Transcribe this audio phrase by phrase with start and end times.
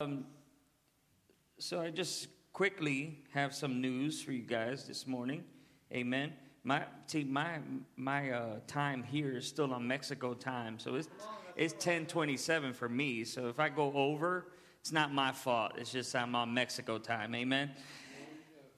[0.00, 0.26] Um,
[1.58, 5.42] so I just quickly have some news for you guys this morning.
[5.92, 6.34] Amen.
[6.62, 7.58] My see my
[7.96, 11.08] my uh, time here is still on Mexico time, so it's
[11.56, 13.24] it's ten twenty seven for me.
[13.24, 14.46] So if I go over,
[14.80, 15.72] it's not my fault.
[15.76, 17.34] It's just I'm on Mexico time.
[17.34, 17.72] Amen.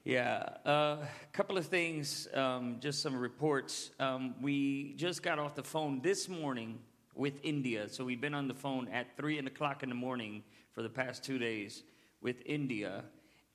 [0.03, 0.97] Yeah, a uh,
[1.33, 3.91] couple of things, um, just some reports.
[3.99, 6.79] Um, we just got off the phone this morning
[7.13, 10.41] with India, so we've been on the phone at three o'clock in the morning
[10.71, 11.83] for the past two days
[12.21, 13.03] with India.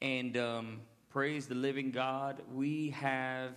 [0.03, 3.55] And um, praise the living God, we have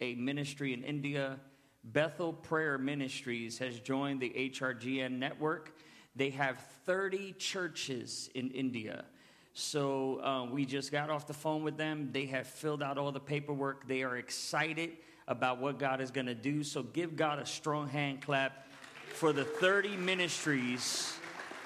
[0.00, 1.38] a ministry in India.
[1.84, 5.76] Bethel Prayer Ministries has joined the HRGN network.
[6.16, 9.04] They have 30 churches in India.
[9.52, 12.10] So uh, we just got off the phone with them.
[12.12, 13.86] They have filled out all the paperwork.
[13.86, 14.92] They are excited
[15.28, 16.62] about what God is going to do.
[16.62, 18.66] So give God a strong hand clap
[19.14, 21.19] for the 30 ministries.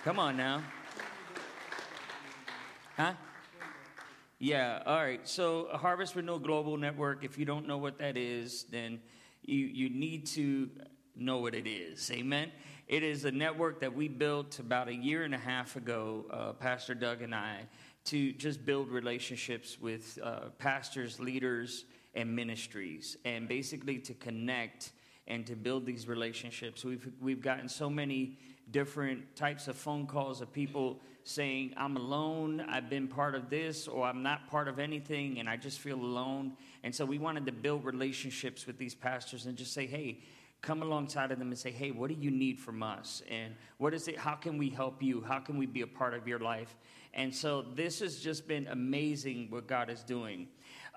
[0.05, 0.63] Come on now.
[2.95, 3.15] Huh?
[4.39, 5.27] Yeah, all right.
[5.27, 9.01] So, Harvest Renewal Global Network, if you don't know what that is, then
[9.47, 10.69] you, you need to
[11.17, 12.11] know what it is.
[12.11, 12.53] Amen.
[12.87, 16.53] It is a network that we built about a year and a half ago, uh,
[16.53, 17.61] Pastor Doug and I,
[18.05, 24.93] to just build relationships with uh, pastors, leaders, and ministries, and basically to connect
[25.27, 26.85] and to build these relationships.
[26.85, 28.37] We've, we've gotten so many
[28.71, 33.89] different types of phone calls of people saying, I'm alone, I've been part of this,
[33.89, 36.53] or I'm not part of anything, and I just feel alone.
[36.83, 40.19] And so we wanted to build relationships with these pastors and just say, hey,
[40.65, 43.23] come alongside of them and say, hey, what do you need from us?
[43.31, 44.19] And what is it?
[44.19, 45.21] How can we help you?
[45.21, 46.75] How can we be a part of your life?
[47.13, 50.49] And so this has just been amazing what God is doing.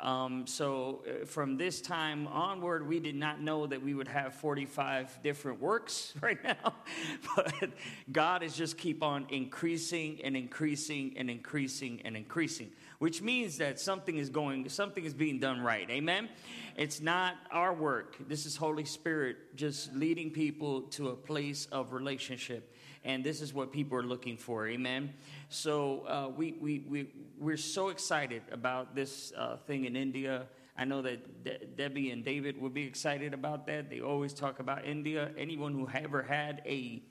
[0.01, 4.35] Um, so uh, from this time onward, we did not know that we would have
[4.35, 6.75] 45 different works right now,
[7.35, 7.69] but
[8.11, 13.79] God is just keep on increasing and increasing and increasing and increasing, which means that
[13.79, 15.89] something is going, something is being done right.
[15.89, 16.29] Amen.
[16.75, 18.15] It's not our work.
[18.27, 22.73] This is Holy Spirit just leading people to a place of relationship
[23.07, 24.67] and this is what people are looking for.
[24.67, 25.13] Amen.
[25.49, 27.07] So uh, we, we, we,
[27.39, 30.47] we're so excited about this uh, thing in India.
[30.77, 33.89] I know that De- Debbie and David would be excited about that.
[33.89, 35.31] They always talk about India.
[35.37, 37.01] Anyone who ever had a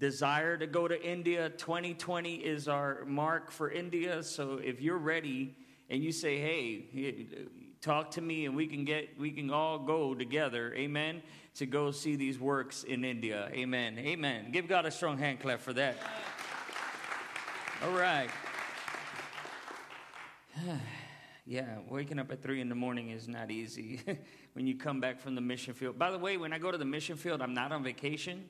[0.00, 4.22] desire to go to India, 2020 is our mark for India.
[4.22, 5.56] So if you're ready
[5.88, 7.46] and you say, hey,
[7.84, 11.22] talk to me and we can get we can all go together amen
[11.54, 13.98] to go see these works in india amen.
[13.98, 14.50] Amen.
[14.52, 15.96] Give god a strong hand clap for that.
[17.84, 18.30] All right.
[21.46, 24.00] Yeah waking up at three in the morning is not easy
[24.54, 25.98] when you come back from the mission field.
[25.98, 28.46] By the way when i go to the mission field i'm not on vacation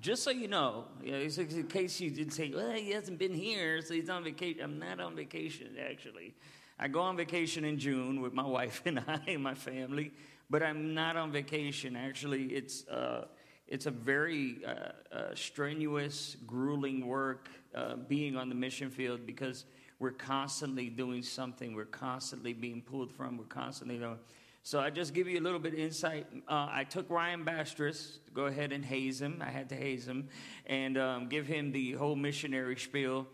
[0.00, 3.94] just so you know, in case you did say, well, he hasn't been here, so
[3.94, 4.62] he's on vacation.
[4.62, 6.34] I'm not on vacation, actually.
[6.78, 10.12] I go on vacation in June with my wife and I and my family,
[10.48, 11.94] but I'm not on vacation.
[11.94, 13.26] Actually, it's uh,
[13.68, 19.64] it's a very uh, uh, strenuous, grueling work uh, being on the mission field because
[19.98, 21.74] we're constantly doing something.
[21.74, 23.38] We're constantly being pulled from.
[23.38, 24.18] We're constantly doing.
[24.64, 26.26] So I just give you a little bit of insight.
[26.48, 29.42] Uh, I took Ryan Bastris go ahead and haze him.
[29.44, 30.28] I had to haze him
[30.66, 33.26] and um, give him the whole missionary spiel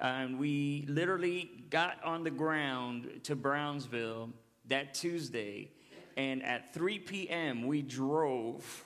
[0.00, 4.30] and we literally got on the ground to Brownsville
[4.68, 5.70] that Tuesday,
[6.16, 8.84] and at 3 p.m., we drove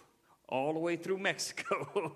[0.48, 2.12] all the way through Mexico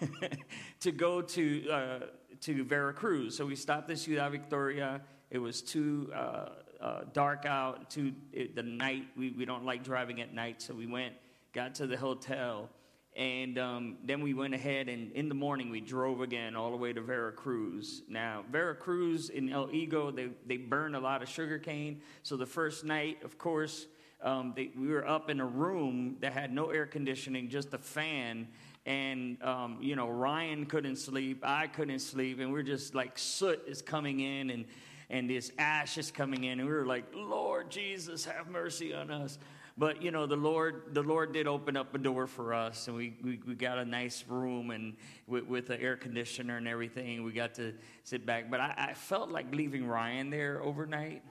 [0.80, 1.98] to go to, uh,
[2.40, 3.36] to Veracruz.
[3.36, 5.00] So we stopped in Ciudad Victoria.
[5.30, 6.50] It was too uh,
[6.82, 8.12] uh, dark out, to
[8.54, 9.04] the night.
[9.16, 11.14] We, we don't like driving at night, so we went,
[11.52, 12.68] got to the hotel
[13.14, 16.76] and um, then we went ahead and in the morning we drove again all the
[16.76, 18.02] way to Veracruz.
[18.08, 22.00] Now, Veracruz in El Higo, they, they burn a lot of sugar cane.
[22.22, 23.86] So the first night, of course,
[24.22, 27.78] um, they, we were up in a room that had no air conditioning, just a
[27.78, 28.48] fan.
[28.86, 33.62] And, um, you know, Ryan couldn't sleep, I couldn't sleep, and we're just like soot
[33.66, 34.64] is coming in and,
[35.12, 36.58] and this ash is coming in.
[36.58, 39.38] And we were like, Lord Jesus, have mercy on us.
[39.76, 42.96] But you know, the Lord, the Lord did open up a door for us, and
[42.96, 44.94] we, we, we got a nice room and
[45.26, 47.22] with, with the air conditioner and everything.
[47.24, 47.74] We got to
[48.04, 48.50] sit back.
[48.50, 51.22] But I, I felt like leaving Ryan there overnight.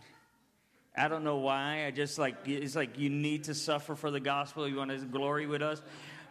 [0.96, 1.86] I don't know why.
[1.86, 4.68] I just like it's like you need to suffer for the gospel.
[4.68, 5.82] You want His glory with us,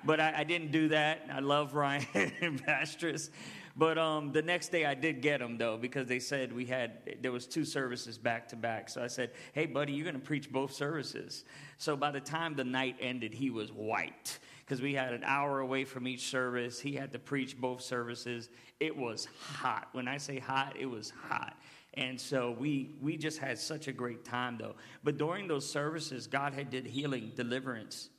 [0.05, 1.26] but I, I didn't do that.
[1.32, 2.06] I love Ryan
[2.41, 3.31] and Bastris,
[3.76, 7.19] but um, the next day I did get him though because they said we had
[7.22, 8.88] there was two services back to back.
[8.88, 11.44] So I said, "Hey, buddy, you're going to preach both services."
[11.78, 15.61] So by the time the night ended, he was white because we had an hour
[15.61, 16.81] away from each service.
[16.81, 18.50] He had to preach both services.
[18.78, 19.88] It was hot.
[19.93, 21.56] When I say hot, it was hot.
[21.94, 24.76] And so we we just had such a great time though.
[25.02, 28.11] But during those services, God had did healing, deliverance.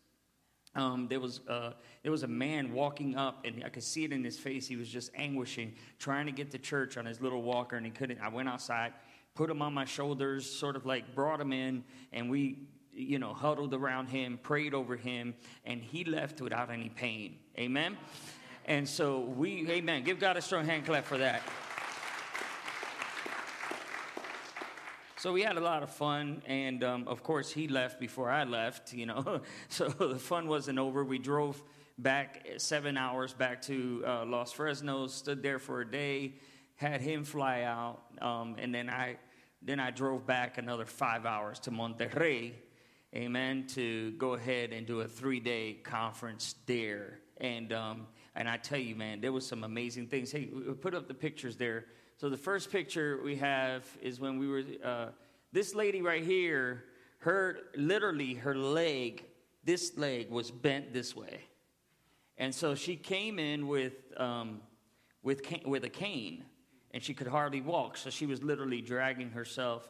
[0.76, 1.72] Um, there was uh,
[2.04, 4.68] there was a man walking up, and I could see it in his face.
[4.68, 7.92] He was just anguishing, trying to get to church on his little walker, and he
[7.92, 8.20] couldn't.
[8.20, 8.94] I went outside,
[9.36, 12.58] put him on my shoulders, sort of like brought him in, and we,
[12.92, 17.38] you know, huddled around him, prayed over him, and he left without any pain.
[17.60, 17.98] Amen.
[18.66, 20.04] And so we, amen.
[20.04, 21.44] Give God a strong hand clap for that.
[25.18, 28.44] So we had a lot of fun, and um, of course, he left before I
[28.44, 29.42] left, you know.
[29.70, 31.04] so the fun wasn't over.
[31.06, 31.62] We drove
[32.02, 36.34] back seven hours back to uh, Los Fresnos, stood there for a day,
[36.76, 39.18] had him fly out, um, and then I,
[39.62, 42.54] then I drove back another five hours to Monterrey,
[43.16, 47.20] amen, to go ahead and do a three day conference there.
[47.38, 50.32] And, um, and I tell you, man, there was some amazing things.
[50.32, 51.86] Hey, we put up the pictures there.
[52.18, 55.08] So the first picture we have is when we were, uh,
[55.52, 56.86] this lady right here,
[57.20, 59.26] her, literally her leg,
[59.64, 61.42] this leg was bent this way.
[62.42, 64.62] And so she came in with, um,
[65.22, 66.44] with, with a cane,
[66.90, 67.98] and she could hardly walk.
[67.98, 69.88] So she was literally dragging herself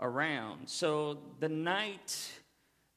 [0.00, 0.68] around.
[0.68, 2.32] So the night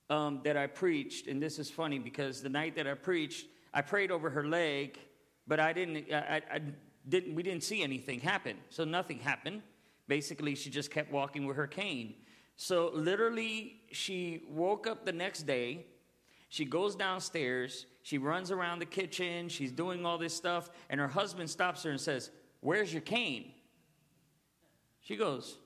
[0.10, 3.84] um, that I preached, and this is funny because the night that I preached, I
[3.84, 4.98] prayed over her leg,
[5.46, 6.62] but I didn't, I, I
[7.08, 8.58] didn't, we didn't see anything happen.
[8.70, 9.62] So nothing happened.
[10.08, 12.16] Basically, she just kept walking with her cane.
[12.56, 15.86] So literally, she woke up the next day.
[16.50, 17.86] She goes downstairs.
[18.04, 19.50] She runs around the kitchen.
[19.50, 20.70] She's doing all this stuff.
[20.90, 23.52] And her husband stops her and says, Where's your cane?
[25.02, 25.58] She goes,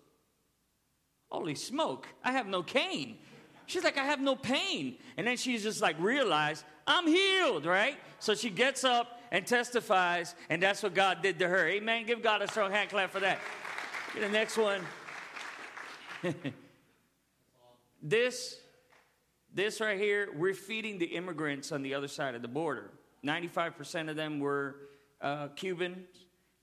[1.30, 3.18] Holy smoke, I have no cane.
[3.66, 4.98] She's like, I have no pain.
[5.16, 7.98] And then she's just like, realized, I'm healed, right?
[8.20, 11.70] So she gets up and testifies, and that's what God did to her.
[11.70, 12.06] Amen.
[12.06, 13.40] Give God a strong hand clap for that.
[14.14, 14.82] Get the next one.
[18.04, 18.60] this,
[19.54, 22.92] this right here, we're feeding the immigrants on the other side of the border.
[23.26, 24.76] 95% of them were
[25.22, 26.08] uh, Cubans.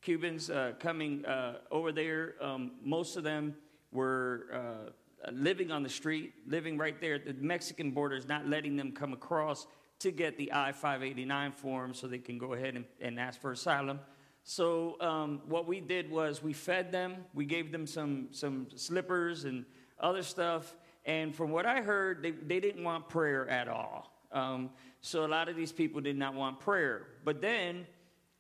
[0.00, 2.34] Cubans uh, coming uh, over there.
[2.40, 3.54] Um, most of them
[3.92, 7.18] were uh, living on the street, living right there.
[7.18, 9.66] The Mexican border is not letting them come across
[10.00, 13.52] to get the I 589 form so they can go ahead and, and ask for
[13.52, 14.00] asylum.
[14.44, 19.44] So, um, what we did was we fed them, we gave them some, some slippers
[19.44, 19.66] and
[20.00, 20.74] other stuff.
[21.04, 24.12] And from what I heard, they, they didn't want prayer at all.
[24.30, 27.06] Um, so, a lot of these people did not want prayer.
[27.24, 27.86] But then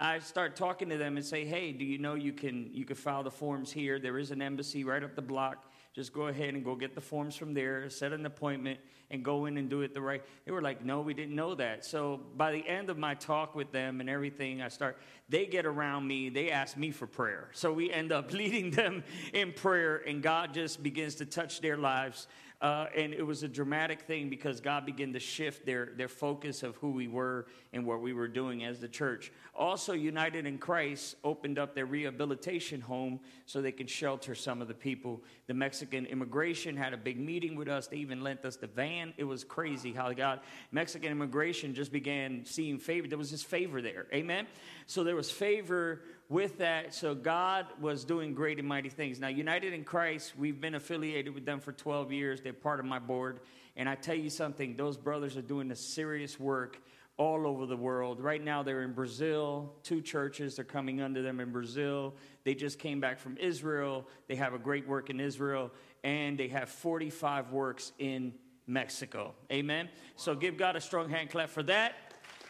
[0.00, 2.94] I start talking to them and say, hey, do you know you can, you can
[2.94, 3.98] file the forms here?
[3.98, 5.64] There is an embassy right up the block.
[5.92, 8.78] Just go ahead and go get the forms from there, set an appointment,
[9.10, 10.22] and go in and do it the right.
[10.44, 11.84] They were like, no, we didn't know that.
[11.84, 15.66] So by the end of my talk with them and everything, I start, they get
[15.66, 17.48] around me, they ask me for prayer.
[17.52, 19.02] So we end up leading them
[19.32, 22.28] in prayer, and God just begins to touch their lives.
[22.60, 26.64] Uh, and it was a dramatic thing because God began to shift their, their focus
[26.64, 29.30] of who we were and what we were doing as the church.
[29.54, 34.66] Also, United in Christ opened up their rehabilitation home so they could shelter some of
[34.66, 35.22] the people.
[35.46, 37.86] The Mexican immigration had a big meeting with us.
[37.86, 39.14] They even lent us the van.
[39.16, 40.40] It was crazy how God,
[40.72, 43.06] Mexican immigration just began seeing favor.
[43.06, 44.06] There was this favor there.
[44.12, 44.48] Amen?
[44.86, 49.18] So there was favor with that, so God was doing great and mighty things.
[49.18, 52.40] Now, United in Christ, we've been affiliated with them for 12 years.
[52.42, 53.40] They're part of my board.
[53.76, 56.82] And I tell you something, those brothers are doing a serious work
[57.16, 58.20] all over the world.
[58.20, 59.72] Right now, they're in Brazil.
[59.82, 62.14] Two churches they are coming under them in Brazil.
[62.44, 64.06] They just came back from Israel.
[64.26, 65.72] They have a great work in Israel.
[66.04, 68.34] And they have 45 works in
[68.66, 69.34] Mexico.
[69.50, 69.88] Amen.
[70.16, 71.94] So give God a strong hand clap for that.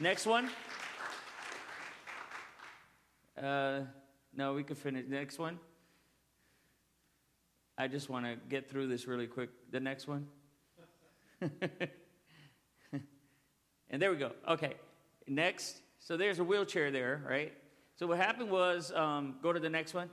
[0.01, 0.51] Next one.
[3.43, 3.81] Uh,
[4.35, 5.07] no, we can finish.
[5.09, 5.59] Next one.
[7.77, 9.51] I just want to get through this really quick.
[9.71, 10.27] The next one.
[11.41, 11.51] and
[13.91, 14.33] there we go.
[14.49, 14.75] Okay.
[15.27, 15.81] Next.
[16.01, 17.53] So there's a wheelchair there, right?
[17.97, 20.11] So what happened was, um, go to the next one.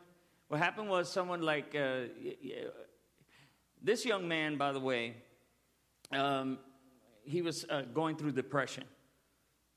[0.48, 2.02] What happened was someone like uh,
[3.82, 5.16] this young man, by the way,
[6.12, 6.60] um,
[7.24, 8.84] he was uh, going through depression.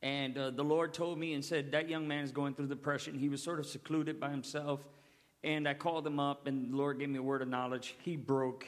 [0.03, 3.19] And uh, the Lord told me and said, That young man is going through depression.
[3.19, 4.81] He was sort of secluded by himself.
[5.45, 7.95] And I called him up, and the Lord gave me a word of knowledge.
[8.03, 8.67] He broke.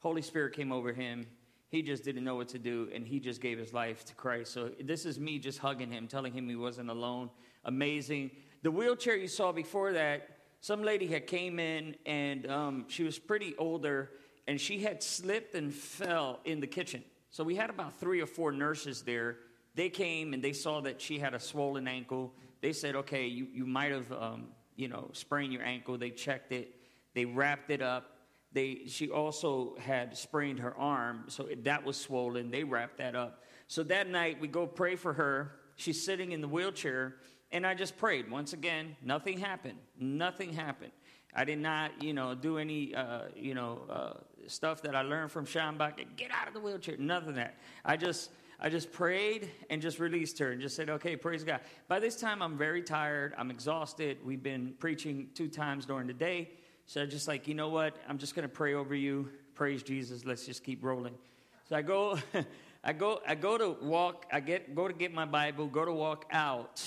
[0.00, 1.26] Holy Spirit came over him.
[1.68, 4.52] He just didn't know what to do, and he just gave his life to Christ.
[4.52, 7.28] So this is me just hugging him, telling him he wasn't alone.
[7.64, 8.30] Amazing.
[8.62, 10.28] The wheelchair you saw before that,
[10.60, 14.10] some lady had came in, and um, she was pretty older,
[14.46, 17.02] and she had slipped and fell in the kitchen.
[17.30, 19.38] So we had about three or four nurses there
[19.76, 22.32] They came and they saw that she had a swollen ankle.
[22.62, 25.98] They said, okay, you, you might have, um, you know, sprained your ankle.
[25.98, 26.74] They checked it.
[27.14, 28.16] They wrapped it up.
[28.52, 32.50] They, she also had sprained her arm, so that was swollen.
[32.50, 33.42] They wrapped that up.
[33.68, 35.52] So that night, we go pray for her.
[35.76, 37.16] She's sitting in the wheelchair,
[37.52, 38.30] and I just prayed.
[38.30, 39.78] Once again, nothing happened.
[40.00, 40.92] Nothing happened.
[41.34, 44.12] I did not, you know, do any, uh, you know, uh,
[44.46, 45.96] stuff that I learned from Schambach.
[46.16, 46.96] Get out of the wheelchair.
[46.98, 47.56] None of that.
[47.84, 51.60] I just, I just prayed and just released her and just said, okay, praise God.
[51.88, 53.34] By this time, I'm very tired.
[53.36, 54.18] I'm exhausted.
[54.24, 56.50] We've been preaching two times during the day.
[56.86, 57.96] So I just like, you know what?
[58.08, 59.28] I'm just going to pray over you.
[59.54, 60.24] Praise Jesus.
[60.24, 61.14] Let's just keep rolling.
[61.68, 62.18] So I go,
[62.84, 64.26] I go, I go to walk.
[64.32, 65.66] I get go to get my Bible.
[65.66, 66.82] Go to walk out,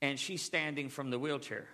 [0.00, 1.68] and she's standing from the wheelchair.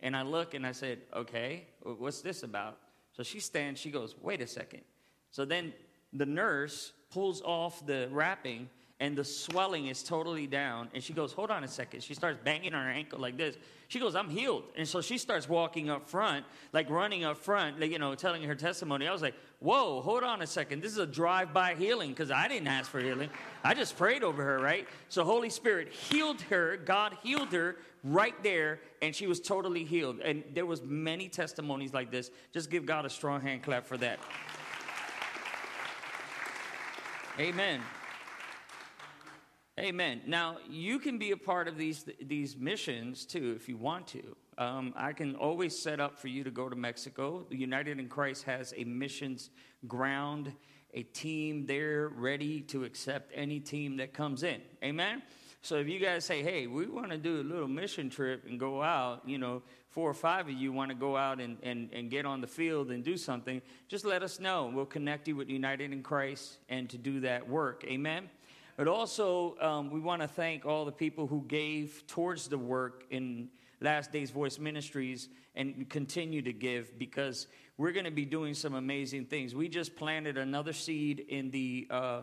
[0.00, 2.78] And I look and I said, okay, what's this about?
[3.12, 4.82] So she stands, she goes, wait a second.
[5.30, 5.72] So then
[6.12, 8.68] the nurse pulls off the wrapping
[9.00, 10.88] and the swelling is totally down.
[10.92, 12.02] And she goes, Hold on a second.
[12.02, 13.56] She starts banging on her ankle like this.
[13.86, 14.64] She goes, I'm healed.
[14.76, 18.42] And so she starts walking up front, like running up front, like, you know, telling
[18.42, 19.06] her testimony.
[19.06, 20.82] I was like, Whoa, hold on a second.
[20.82, 23.30] This is a drive by healing because I didn't ask for healing.
[23.62, 24.88] I just prayed over her, right?
[25.08, 26.76] So Holy Spirit healed her.
[26.76, 31.92] God healed her right there and she was totally healed and there was many testimonies
[31.92, 34.20] like this just give god a strong hand clap for that
[37.38, 37.80] amen.
[39.78, 40.22] Amen.
[40.26, 44.36] Now you can be a part of these these missions too if you want to.
[44.58, 47.46] Um, i can always set up for you to go to mexico.
[47.48, 49.50] The united in christ has a missions
[49.86, 50.52] ground
[50.94, 54.60] a team there ready to accept any team that comes in.
[54.82, 55.22] Amen?
[55.60, 58.58] So if you guys say, hey, we want to do a little mission trip and
[58.58, 61.88] go out, you know, four or five of you want to go out and, and,
[61.92, 64.70] and get on the field and do something, just let us know.
[64.72, 67.84] We'll connect you with United in Christ and to do that work.
[67.86, 68.28] Amen.
[68.76, 73.04] But also, um, we want to thank all the people who gave towards the work
[73.10, 73.48] in
[73.80, 78.74] Last Days Voice Ministries and continue to give because we're going to be doing some
[78.74, 79.54] amazing things.
[79.54, 82.20] We just planted another seed in the uh,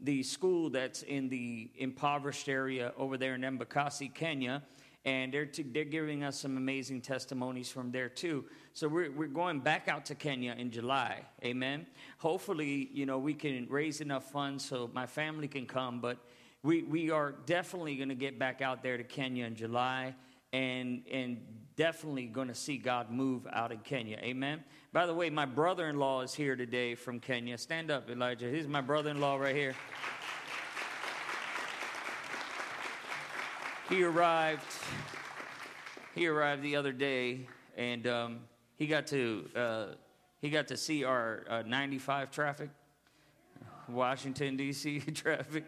[0.00, 4.62] the school that's in the impoverished area over there in Embakasi, Kenya,
[5.04, 8.44] and they're, t- they're giving us some amazing testimonies from there too.
[8.72, 11.86] So we're, we're going back out to Kenya in July, amen.
[12.18, 16.18] Hopefully, you know, we can raise enough funds so my family can come, but
[16.62, 20.14] we, we are definitely going to get back out there to Kenya in July
[20.52, 21.38] and, and
[21.76, 24.64] definitely going to see God move out in Kenya, amen.
[24.92, 27.58] By the way, my brother in law is here today from Kenya.
[27.58, 28.48] Stand up, Elijah.
[28.48, 29.74] He's my brother in law right here.
[33.88, 34.64] He arrived.
[36.14, 38.40] He arrived the other day, and um,
[38.76, 39.86] he got to uh,
[40.40, 42.70] he got to see our uh, 95 traffic,
[43.88, 45.00] Washington D.C.
[45.14, 45.66] traffic,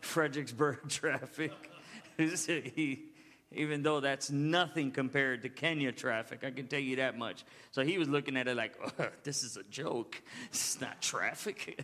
[0.00, 1.52] Fredericksburg traffic.
[2.16, 3.04] he
[3.52, 6.44] even though that's nothing compared to Kenya traffic.
[6.44, 7.44] I can tell you that much.
[7.72, 10.20] So he was looking at it like, oh, this is a joke.
[10.50, 11.82] This is not traffic,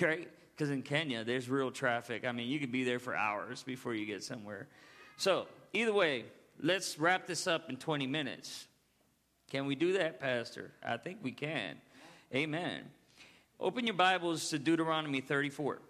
[0.00, 0.28] right?
[0.54, 2.24] Because in Kenya, there's real traffic.
[2.26, 4.68] I mean, you could be there for hours before you get somewhere.
[5.18, 6.24] So, either way,
[6.62, 8.66] let's wrap this up in 20 minutes.
[9.50, 10.72] Can we do that, Pastor?
[10.84, 11.76] I think we can.
[12.34, 12.82] Amen.
[13.58, 15.80] Open your Bibles to Deuteronomy 34.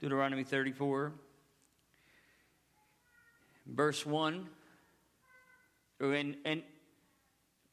[0.00, 1.12] Deuteronomy 34,
[3.66, 4.46] verse 1.
[6.00, 6.62] And, and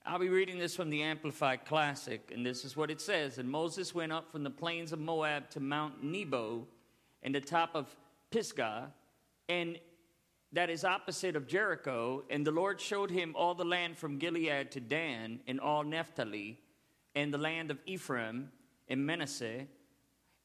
[0.07, 3.39] I'll be reading this from the Amplified Classic, and this is what it says.
[3.39, 6.67] And Moses went up from the plains of Moab to Mount Nebo
[7.24, 7.88] and the top of
[8.29, 8.93] Pisgah,
[9.50, 9.79] and
[10.51, 12.24] that is opposite of Jericho.
[12.29, 16.59] And the Lord showed him all the land from Gilead to Dan, and all Naphtali,
[17.15, 18.51] and the land of Ephraim
[18.88, 19.65] and Manasseh,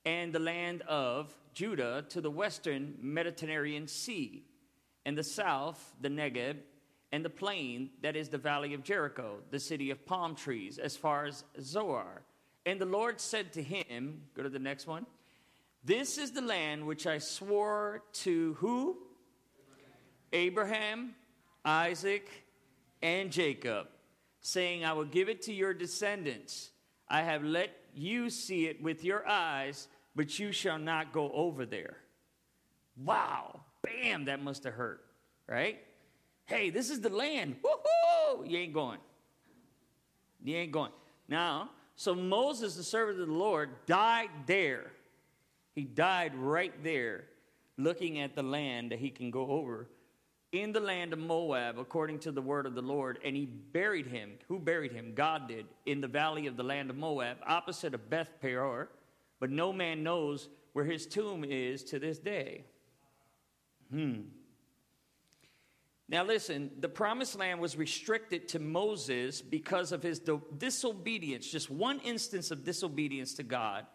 [0.07, 4.43] and the land of Judah to the western Mediterranean Sea,
[5.05, 6.57] and the south, the Negeb,
[7.13, 10.97] and the plain that is the valley of Jericho, the city of palm trees, as
[10.97, 12.23] far as Zoar.
[12.67, 15.07] And the Lord said to him, go to the next one.
[15.85, 18.99] This is the land which I swore to who?
[20.33, 21.15] Abraham,
[21.65, 22.29] Isaac,
[23.03, 23.89] and Jacob,
[24.41, 26.71] saying, I will give it to your descendants.
[27.09, 31.65] I have let you see it with your eyes but you shall not go over
[31.65, 31.97] there.
[32.97, 35.05] Wow, bam, that must have hurt,
[35.47, 35.79] right?
[36.51, 37.57] Hey, this is the land.
[37.63, 38.51] Woohoo!
[38.51, 38.99] You ain't going.
[40.45, 40.93] You ain't going.
[41.29, 44.91] Now, so Moses, the servant of the Lord, died there.
[45.75, 47.25] He died right there,
[47.79, 49.87] looking at the land that he can go over.
[50.53, 54.07] in the land of Moab, according to the word of the Lord, and he buried
[54.07, 54.33] him.
[54.49, 55.13] Who buried him?
[55.15, 58.89] God did, in the valley of the land of Moab, opposite of Beth Peor.
[59.39, 62.65] But no man knows where his tomb is to this day.
[63.91, 64.23] Hmm.
[66.11, 70.21] Now, listen, the promised land was restricted to Moses because of his
[70.59, 73.87] disobedience, just one instance of disobedience to God.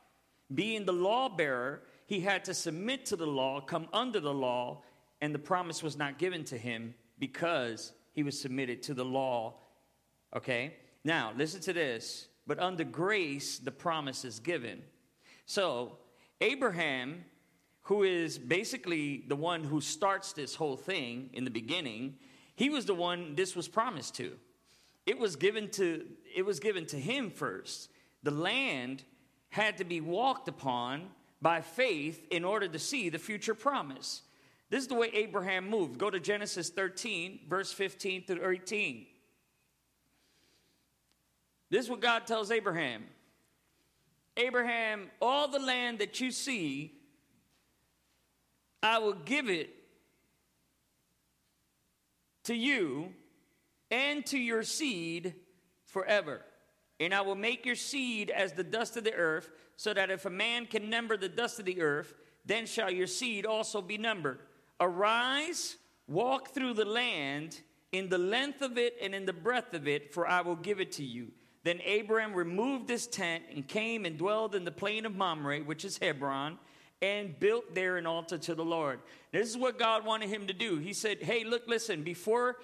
[0.54, 4.84] Being the law bearer, he had to submit to the law, come under the law,
[5.20, 9.56] and the promise was not given to him because he was submitted to the law.
[10.34, 10.76] Okay?
[11.04, 12.30] Now, listen to this.
[12.48, 14.84] But under grace, the promise is given.
[15.46, 15.98] So,
[16.40, 17.26] Abraham,
[17.86, 22.16] who is basically the one who starts this whole thing in the beginning,
[22.56, 24.34] he was the one this was promised to.
[25.06, 27.90] It was given to it was given to him first.
[28.24, 29.04] The land
[29.50, 31.10] had to be walked upon
[31.42, 34.24] by faith in order to see the future promise.
[34.72, 36.00] This is the way Abraham moved.
[36.00, 39.06] Go to Genesis 13, verse 15 to 18.
[41.70, 43.04] This is what God tells Abraham
[44.38, 46.95] Abraham, all the land that you see,
[48.86, 49.72] I will give it
[52.44, 53.14] to you
[53.90, 55.34] and to your seed
[55.86, 56.46] forever.
[57.00, 60.26] And I will make your seed as the dust of the earth, so that if
[60.26, 62.14] a man can number the dust of the earth,
[62.46, 64.40] then shall your seed also be numbered.
[64.80, 65.78] Arise,
[66.08, 67.60] walk through the land
[67.92, 70.80] in the length of it and in the breadth of it, for I will give
[70.80, 71.32] it to you.
[71.64, 75.84] Then Abram removed his tent and came and dwelled in the plain of Mamre, which
[75.84, 76.60] is Hebron,
[77.02, 79.00] and built there an altar to the Lord.
[79.32, 80.78] This is what God wanted him to do.
[80.78, 82.58] He said, Hey, look, listen, before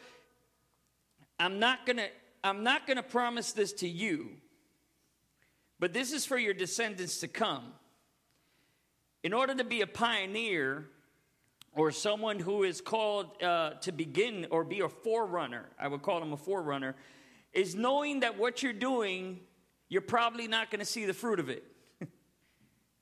[1.39, 2.07] I'm not gonna
[2.43, 4.29] I'm not gonna promise this to you,
[5.79, 7.73] but this is for your descendants to come.
[9.23, 10.87] In order to be a pioneer,
[11.73, 16.19] or someone who is called uh, to begin or be a forerunner, I would call
[16.19, 16.95] them a forerunner,
[17.53, 19.39] is knowing that what you're doing,
[19.89, 21.63] you're probably not to see the fruit of it.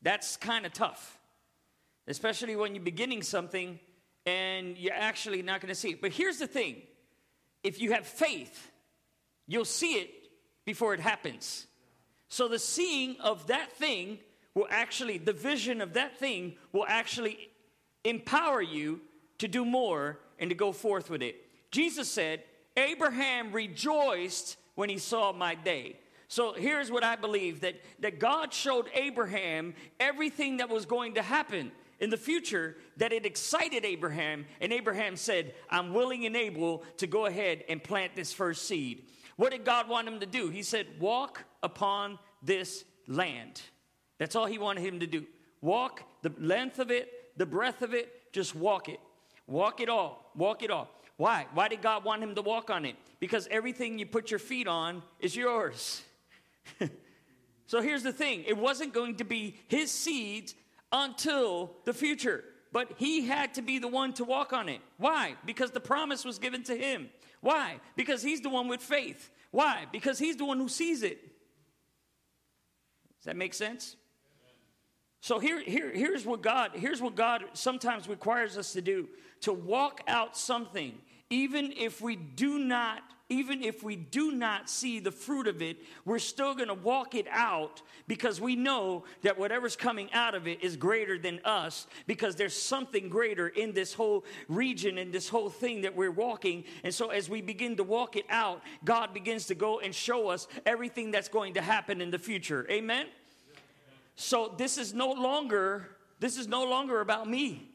[0.01, 1.18] That's kind of tough,
[2.09, 3.79] especially when you're beginning something
[4.25, 6.01] and you're actually not going to see it.
[6.01, 6.81] But here's the thing
[7.63, 8.71] if you have faith,
[9.47, 10.09] you'll see it
[10.65, 11.67] before it happens.
[12.27, 14.19] So the seeing of that thing
[14.53, 17.49] will actually, the vision of that thing will actually
[18.03, 19.01] empower you
[19.37, 21.35] to do more and to go forth with it.
[21.71, 22.43] Jesus said,
[22.77, 25.97] Abraham rejoiced when he saw my day.
[26.27, 31.21] So here's what I believe that, that God showed Abraham everything that was going to
[31.23, 36.83] happen in the future, that it excited Abraham, and Abraham said, I'm willing and able
[36.97, 39.05] to go ahead and plant this first seed.
[39.35, 40.49] What did God want him to do?
[40.49, 43.61] He said, Walk upon this land.
[44.17, 45.25] That's all he wanted him to do.
[45.61, 48.99] Walk the length of it, the breadth of it, just walk it.
[49.47, 50.31] Walk it all.
[50.35, 50.89] Walk it all.
[51.17, 51.47] Why?
[51.53, 52.95] Why did God want him to walk on it?
[53.19, 56.01] Because everything you put your feet on is yours.
[57.67, 60.55] so here's the thing it wasn't going to be his seeds
[60.91, 64.81] until the future, but he had to be the one to walk on it.
[64.97, 65.35] Why?
[65.45, 67.09] Because the promise was given to him.
[67.41, 67.79] Why?
[67.95, 69.31] Because he's the one with faith.
[69.51, 69.85] Why?
[69.91, 71.21] Because he's the one who sees it.
[73.17, 73.95] Does that make sense?
[75.21, 79.09] So here, here, here's what God, here's what God sometimes requires us to do:
[79.41, 80.97] to walk out something,
[81.29, 85.77] even if we do not, even if we do not see the fruit of it,
[86.03, 90.63] we're still gonna walk it out because we know that whatever's coming out of it
[90.63, 95.49] is greater than us, because there's something greater in this whole region and this whole
[95.49, 96.63] thing that we're walking.
[96.83, 100.29] And so as we begin to walk it out, God begins to go and show
[100.29, 102.65] us everything that's going to happen in the future.
[102.69, 103.07] Amen.
[104.15, 105.87] So this is no longer
[106.19, 107.71] this is no longer about me.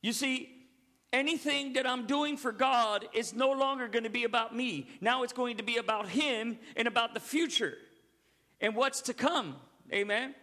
[0.00, 0.55] You see,
[1.16, 4.88] anything that I'm doing for God is no longer going to be about me.
[5.00, 7.74] Now it's going to be about him and about the future
[8.60, 9.56] and what's to come.
[9.92, 10.34] Amen.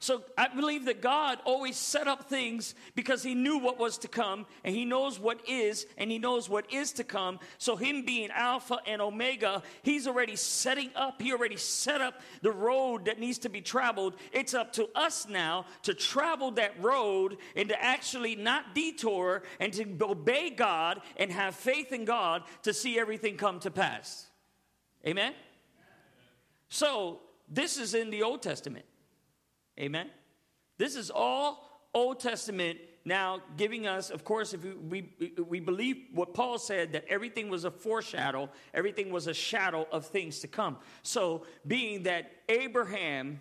[0.00, 4.08] So I believe that God always set up things because He knew what was to
[4.08, 7.40] come, and He knows what is, and He knows what is to come.
[7.58, 12.52] So, Him being Alpha and Omega, He's already setting up, He already set up the
[12.52, 14.14] road that needs to be traveled.
[14.32, 19.72] It's up to us now to travel that road and to actually not detour and
[19.72, 24.28] to obey God and have faith in God to see everything come to pass.
[25.04, 25.34] Amen?
[26.68, 28.84] So, this is in the Old Testament.
[29.78, 30.10] Amen?
[30.76, 35.96] This is all Old Testament now giving us, of course, if we, we, we believe
[36.12, 40.48] what Paul said, that everything was a foreshadow, everything was a shadow of things to
[40.48, 40.76] come.
[41.02, 43.40] So, being that Abraham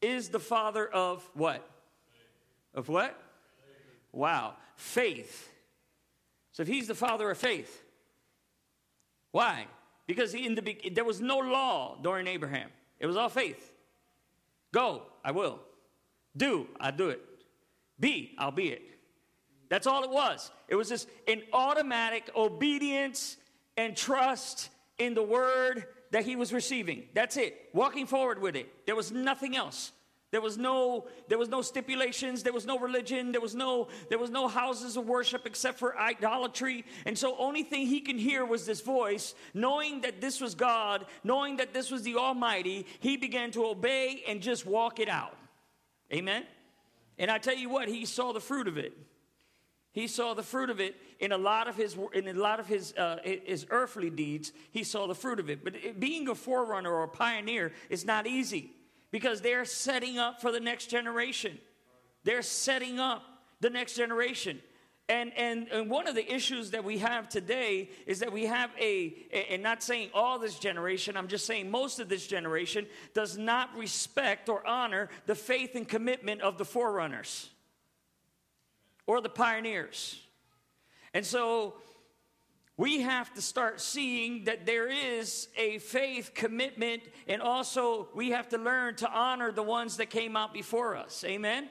[0.00, 1.68] is the father of what?
[2.74, 3.20] Of what?
[4.12, 4.54] Wow.
[4.76, 5.50] Faith.
[6.52, 7.82] So if he's the father of faith,
[9.32, 9.66] why?
[10.06, 12.70] Because he, in the, there was no law during Abraham.
[13.00, 13.72] It was all faith.
[14.74, 15.60] Go, I will.
[16.36, 17.22] Do, I do it.
[18.00, 18.82] Be, I'll be it.
[19.68, 20.50] That's all it was.
[20.66, 23.36] It was just an automatic obedience
[23.76, 27.04] and trust in the word that he was receiving.
[27.14, 27.70] That's it.
[27.72, 28.68] Walking forward with it.
[28.84, 29.92] There was nothing else.
[30.34, 34.18] There was no there was no stipulations, there was no religion, there was no there
[34.18, 36.84] was no houses of worship except for idolatry.
[37.06, 41.06] And so only thing he can hear was this voice, knowing that this was God,
[41.22, 45.36] knowing that this was the Almighty, he began to obey and just walk it out.
[46.12, 46.42] Amen.
[47.16, 48.92] And I tell you what, he saw the fruit of it.
[49.92, 52.66] He saw the fruit of it in a lot of his in a lot of
[52.66, 54.50] his uh, his earthly deeds.
[54.72, 55.62] He saw the fruit of it.
[55.62, 58.72] But being a forerunner or a pioneer is not easy
[59.14, 61.56] because they're setting up for the next generation.
[62.24, 63.22] They're setting up
[63.60, 64.58] the next generation.
[65.08, 68.70] And, and, and one of the issues that we have today is that we have
[68.76, 69.14] a,
[69.50, 73.72] and not saying all this generation, I'm just saying most of this generation does not
[73.76, 77.48] respect or honor the faith and commitment of the forerunners
[79.06, 80.20] or the pioneers.
[81.12, 81.74] And so
[82.76, 88.48] we have to start seeing that there is a faith commitment, and also we have
[88.48, 91.22] to learn to honor the ones that came out before us.
[91.24, 91.68] Amen?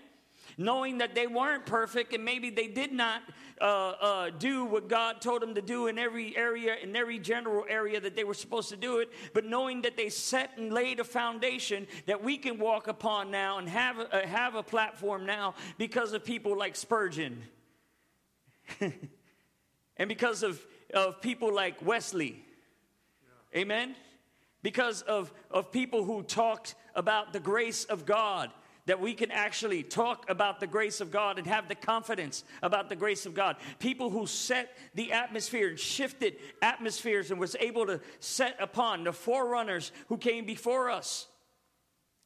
[0.57, 3.21] Knowing that they weren't perfect and maybe they did not
[3.59, 7.65] uh, uh, do what God told them to do in every area, in every general
[7.67, 10.99] area that they were supposed to do it, but knowing that they set and laid
[10.99, 15.53] a foundation that we can walk upon now and have a, have a platform now
[15.77, 17.41] because of people like Spurgeon.
[18.79, 22.43] and because of of people like Wesley.
[23.53, 23.61] Yeah.
[23.61, 23.95] Amen?
[24.61, 28.49] Because of, of people who talked about the grace of God,
[28.85, 32.89] that we can actually talk about the grace of God and have the confidence about
[32.89, 33.55] the grace of God.
[33.79, 39.13] People who set the atmosphere and shifted atmospheres and was able to set upon the
[39.13, 41.27] forerunners who came before us.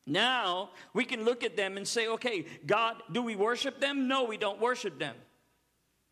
[0.08, 4.08] Now we can look at them and say, okay, God, do we worship them?
[4.08, 5.16] No, we don't worship them.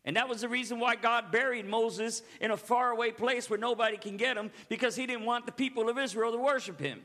[0.06, 3.96] And that was the reason why God buried Moses in a faraway place where nobody
[3.96, 7.00] can get him because he didn't want the people of Israel to worship him.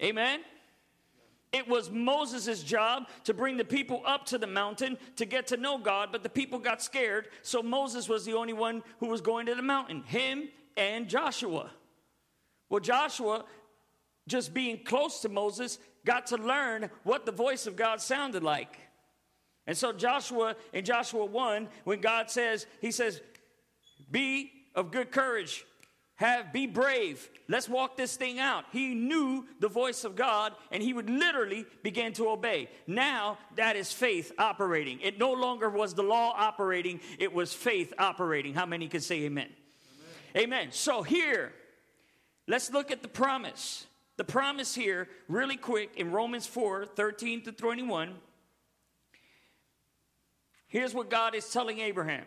[0.00, 0.40] Amen?
[1.52, 5.56] It was Moses' job to bring the people up to the mountain to get to
[5.56, 9.20] know God, but the people got scared, so Moses was the only one who was
[9.20, 11.70] going to the mountain, him and Joshua.
[12.68, 13.44] Well, Joshua,
[14.26, 18.78] just being close to Moses, got to learn what the voice of God sounded like.
[19.66, 23.20] And so Joshua, in Joshua 1, when God says, He says,
[24.10, 25.64] Be of good courage,
[26.16, 28.64] have be brave, let's walk this thing out.
[28.70, 32.68] He knew the voice of God and he would literally begin to obey.
[32.86, 35.00] Now that is faith operating.
[35.00, 38.54] It no longer was the law operating, it was faith operating.
[38.54, 39.48] How many can say amen?
[40.36, 40.44] Amen.
[40.44, 40.68] amen.
[40.70, 41.52] So here,
[42.46, 43.86] let's look at the promise.
[44.16, 48.14] The promise here, really quick, in Romans 4 13 to 21.
[50.66, 52.24] Here's what God is telling Abraham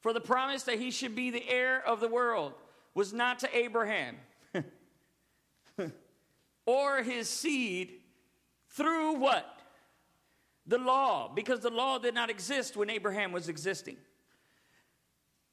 [0.00, 2.54] For the promise that he should be the heir of the world
[2.94, 4.16] was not to Abraham
[6.66, 8.00] or his seed
[8.70, 9.46] through what?
[10.66, 13.96] The law, because the law did not exist when Abraham was existing.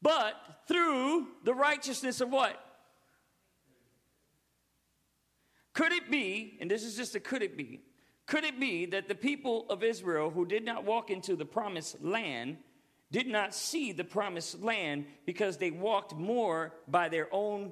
[0.02, 0.36] But
[0.68, 2.64] through the righteousness of what?
[5.74, 7.82] Could it be, and this is just a could it be,
[8.28, 12.04] could it be that the people of Israel who did not walk into the promised
[12.04, 12.58] land
[13.10, 17.72] did not see the promised land because they walked more by their own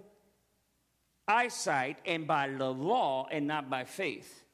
[1.28, 4.46] eyesight and by the law and not by faith?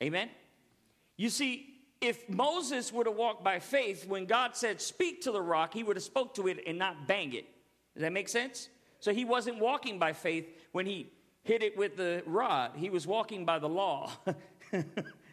[0.00, 0.30] Amen?
[1.16, 1.68] You see,
[2.00, 5.82] if Moses would have walked by faith, when God said, speak to the rock, he
[5.82, 7.46] would have spoke to it and not bang it.
[7.94, 8.68] Does that make sense?
[9.00, 11.10] So he wasn't walking by faith when he
[11.42, 12.72] hit it with the rod.
[12.76, 14.12] He was walking by the law.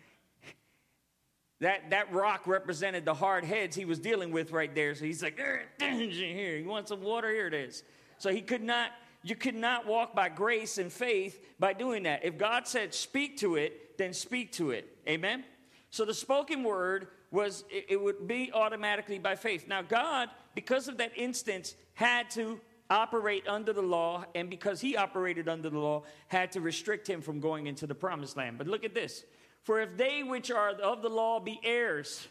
[1.61, 4.95] That, that rock represented the hard heads he was dealing with right there.
[4.95, 5.39] So he's like,
[5.79, 7.29] here, you want some water?
[7.29, 7.83] Here it is.
[8.17, 8.89] So he could not,
[9.21, 12.25] you could not walk by grace and faith by doing that.
[12.25, 14.97] If God said speak to it, then speak to it.
[15.07, 15.43] Amen?
[15.91, 19.67] So the spoken word was, it, it would be automatically by faith.
[19.67, 24.97] Now, God, because of that instance, had to operate under the law, and because he
[24.97, 28.57] operated under the law, had to restrict him from going into the promised land.
[28.57, 29.25] But look at this.
[29.63, 32.27] For if they which are of the law be heirs,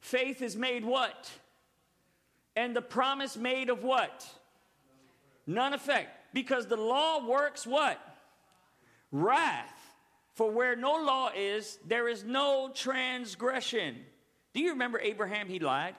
[0.00, 1.30] faith is made what?
[2.56, 4.26] And the promise made of what?
[5.46, 6.34] None effect.
[6.34, 8.00] Because the law works what?
[9.10, 9.70] Wrath.
[10.34, 13.96] For where no law is, there is no transgression.
[14.54, 15.48] Do you remember Abraham?
[15.48, 15.94] He lied.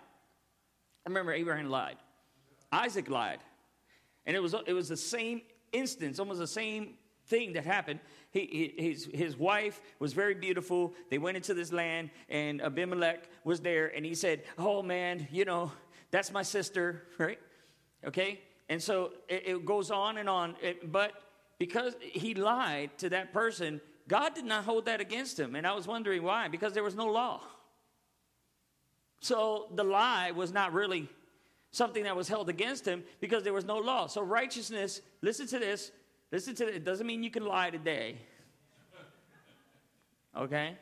[1.05, 1.97] I remember Abraham lied.
[2.71, 3.39] Isaac lied.
[4.25, 6.95] And it was, it was the same instance, almost the same
[7.27, 7.99] thing that happened.
[8.33, 10.93] He, his, his wife was very beautiful.
[11.11, 15.45] They went into this land, and Abimelech was there, and he said, Oh man, you
[15.45, 15.71] know,
[16.09, 17.39] that's my sister, right?
[18.05, 18.41] Okay?
[18.69, 20.55] And so it, it goes on and on.
[20.63, 21.13] It, but
[21.59, 25.55] because he lied to that person, God did not hold that against him.
[25.55, 26.47] And I was wondering why.
[26.47, 27.41] Because there was no law.
[29.19, 31.07] So the lie was not really
[31.71, 34.07] something that was held against him because there was no law.
[34.07, 35.91] So righteousness, listen to this.
[36.33, 36.73] Listen to it.
[36.73, 38.17] It doesn't mean you can lie today.
[40.35, 40.75] Okay?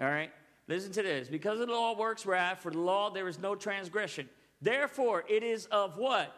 [0.00, 0.32] All right?
[0.68, 1.28] Listen to this.
[1.28, 4.26] Because of the law works wrath, for the law there is no transgression.
[4.62, 6.34] Therefore, it is of what?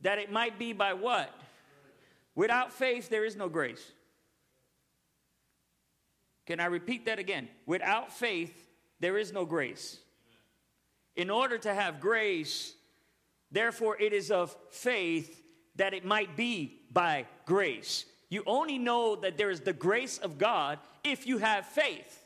[0.00, 1.32] That it might be by what?
[2.34, 3.92] Without faith, there is no grace.
[6.44, 7.48] Can I repeat that again?
[7.66, 10.00] Without faith, there is no grace.
[11.14, 12.74] In order to have grace,
[13.52, 15.44] therefore, it is of faith
[15.76, 18.04] that it might be by grace.
[18.28, 22.24] You only know that there is the grace of God if you have faith.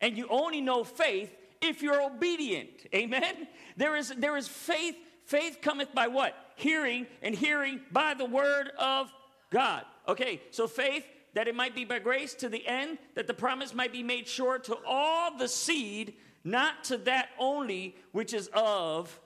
[0.00, 2.86] And you only know faith if you're obedient.
[2.94, 3.48] Amen?
[3.76, 4.96] There is, there is faith.
[5.24, 6.34] Faith cometh by what?
[6.56, 9.12] Hearing, and hearing by the word of
[9.50, 9.84] God.
[10.06, 13.74] Okay, so faith that it might be by grace to the end, that the promise
[13.74, 19.20] might be made sure to all the seed, not to that only which is of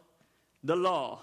[0.65, 1.23] the law.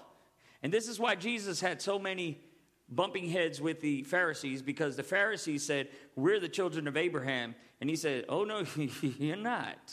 [0.62, 2.40] And this is why Jesus had so many
[2.88, 7.54] bumping heads with the Pharisees because the Pharisees said, We're the children of Abraham.
[7.80, 8.64] And he said, Oh, no,
[9.02, 9.92] you're not.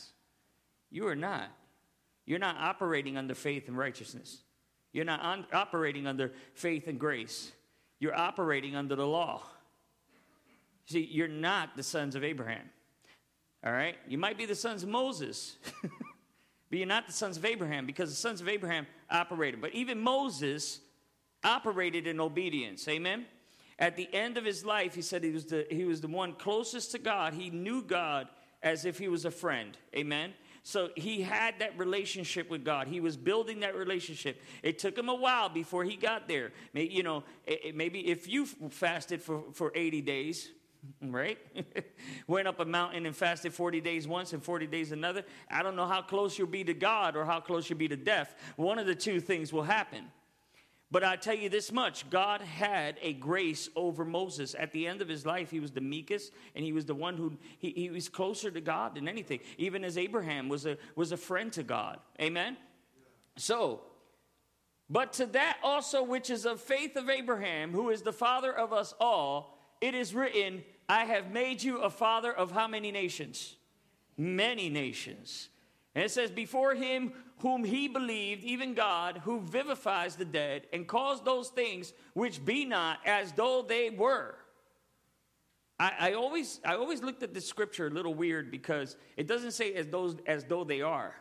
[0.89, 1.49] You are not.
[2.25, 4.41] You're not operating under faith and righteousness.
[4.91, 7.51] You're not on, operating under faith and grace.
[7.99, 9.43] You're operating under the law.
[10.87, 12.69] See, you're not the sons of Abraham.
[13.65, 13.95] All right?
[14.07, 18.09] You might be the sons of Moses, but you're not the sons of Abraham because
[18.09, 19.61] the sons of Abraham operated.
[19.61, 20.79] But even Moses
[21.43, 22.87] operated in obedience.
[22.87, 23.25] Amen?
[23.79, 26.33] At the end of his life, he said he was the, he was the one
[26.33, 27.33] closest to God.
[27.33, 28.27] He knew God
[28.63, 29.77] as if he was a friend.
[29.95, 30.33] Amen?
[30.63, 32.87] So he had that relationship with God.
[32.87, 34.41] He was building that relationship.
[34.63, 36.51] It took him a while before he got there.
[36.73, 37.23] Maybe, you know,
[37.73, 40.49] maybe if you fasted for, for 80 days,
[41.01, 41.37] right?
[42.27, 45.23] Went up a mountain and fasted 40 days once and 40 days another.
[45.49, 47.97] I don't know how close you'll be to God or how close you'll be to
[47.97, 48.35] death.
[48.55, 50.05] One of the two things will happen.
[50.89, 54.55] But I tell you this much God had a grace over Moses.
[54.57, 57.17] At the end of his life, he was the meekest and he was the one
[57.17, 61.11] who he, he was closer to God than anything, even as Abraham was a, was
[61.11, 61.99] a friend to God.
[62.21, 62.55] Amen?
[63.35, 63.81] So,
[64.89, 68.71] but to that also which is of faith of Abraham, who is the father of
[68.71, 73.55] us all, it is written, I have made you a father of how many nations?
[74.17, 75.49] Many nations.
[75.95, 80.87] And it says, Before him whom he believed, even God, who vivifies the dead and
[80.87, 84.35] calls those things which be not as though they were.
[85.79, 89.51] I, I, always, I always looked at this scripture a little weird because it doesn't
[89.51, 91.13] say as though, as though they are.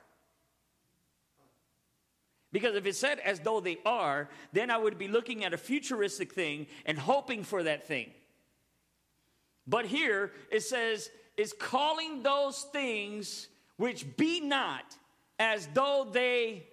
[2.53, 5.59] Because if it said as though they are, then I would be looking at a
[5.59, 8.12] futuristic thing and hoping for that thing.
[9.66, 14.96] But here it says, is calling those things which be not
[15.38, 16.66] as though they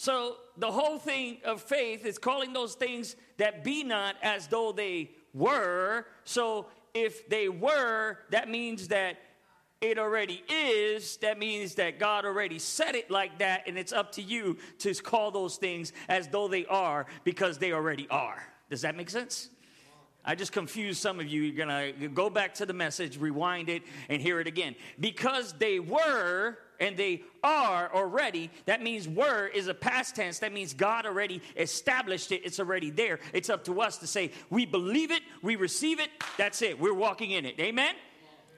[0.00, 4.70] So the whole thing of faith is calling those things that be not as though
[4.70, 6.06] they were.
[6.22, 9.18] So if they were, that means that
[9.80, 11.16] it already is.
[11.18, 14.94] That means that God already said it like that, and it's up to you to
[14.94, 18.40] call those things as though they are because they already are.
[18.70, 19.48] Does that make sense?
[20.24, 21.42] I just confused some of you.
[21.42, 24.74] You're going to go back to the message, rewind it, and hear it again.
[25.00, 30.40] Because they were and they are already, that means were is a past tense.
[30.40, 32.42] That means God already established it.
[32.44, 33.20] It's already there.
[33.32, 36.78] It's up to us to say, we believe it, we receive it, that's it.
[36.78, 37.58] We're walking in it.
[37.58, 37.94] Amen?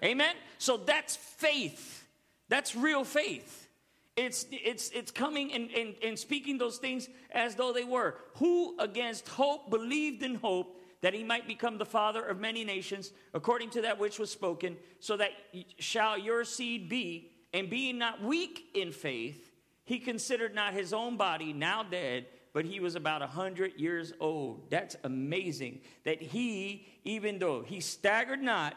[0.05, 0.35] Amen?
[0.59, 2.05] So that's faith.
[2.49, 3.69] That's real faith.
[4.17, 8.17] It's, it's, it's coming and, and, and speaking those things as though they were.
[8.37, 13.13] Who against hope believed in hope that he might become the father of many nations,
[13.33, 15.31] according to that which was spoken, so that
[15.79, 17.31] shall your seed be.
[17.53, 19.51] And being not weak in faith,
[19.85, 24.13] he considered not his own body now dead, but he was about a hundred years
[24.21, 24.71] old.
[24.71, 25.81] That's amazing.
[26.05, 28.75] That he, even though he staggered not,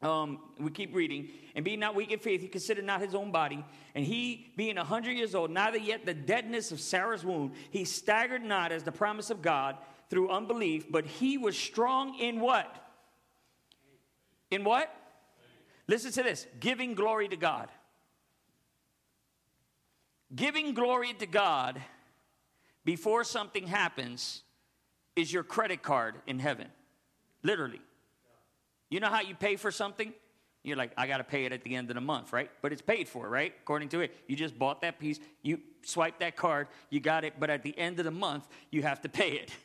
[0.00, 3.32] um, we keep reading, and being not weak in faith, he considered not his own
[3.32, 7.52] body, and he, being a hundred years old, neither yet the deadness of Sarah's womb,
[7.70, 9.76] he staggered not as the promise of God
[10.08, 12.74] through unbelief, but he was strong in what?
[14.50, 14.94] In what?
[15.88, 17.68] Listen to this giving glory to God.
[20.34, 21.80] Giving glory to God
[22.84, 24.42] before something happens
[25.16, 26.68] is your credit card in heaven.
[27.42, 27.80] Literally.
[28.90, 30.12] You know how you pay for something?
[30.64, 32.50] You're like, I got to pay it at the end of the month, right?
[32.62, 33.54] But it's paid for, right?
[33.62, 34.14] According to it.
[34.26, 37.76] You just bought that piece, you swipe that card, you got it, but at the
[37.78, 39.50] end of the month, you have to pay it.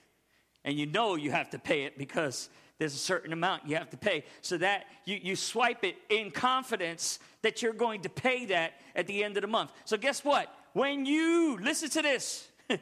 [0.65, 2.47] And you know you have to pay it because
[2.79, 4.23] there's a certain amount you have to pay.
[4.39, 9.05] So that you, you swipe it in confidence that you're going to pay that at
[9.05, 9.71] the end of the month.
[9.83, 10.47] So guess what?
[10.71, 12.47] When you, listen to this,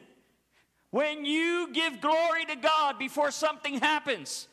[0.90, 4.46] when you give glory to God before something happens,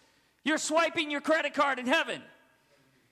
[0.43, 2.21] you're swiping your credit card in heaven.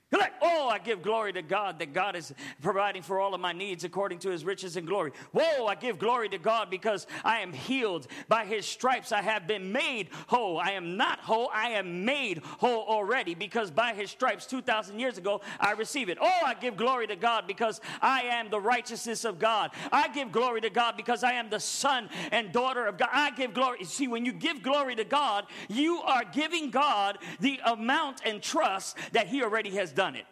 [0.09, 3.41] You're like, oh, I give glory to God that God is providing for all of
[3.41, 5.11] my needs according to his riches and glory.
[5.33, 8.07] Whoa, I give glory to God because I am healed.
[8.29, 10.59] By his stripes I have been made whole.
[10.59, 15.17] I am not whole, I am made whole already because by his stripes 2,000 years
[15.17, 16.17] ago I receive it.
[16.21, 19.71] Oh, I give glory to God because I am the righteousness of God.
[19.91, 23.09] I give glory to God because I am the son and daughter of God.
[23.11, 23.83] I give glory.
[23.83, 28.97] See, when you give glory to God, you are giving God the amount and trust
[29.11, 30.25] that he already has done it.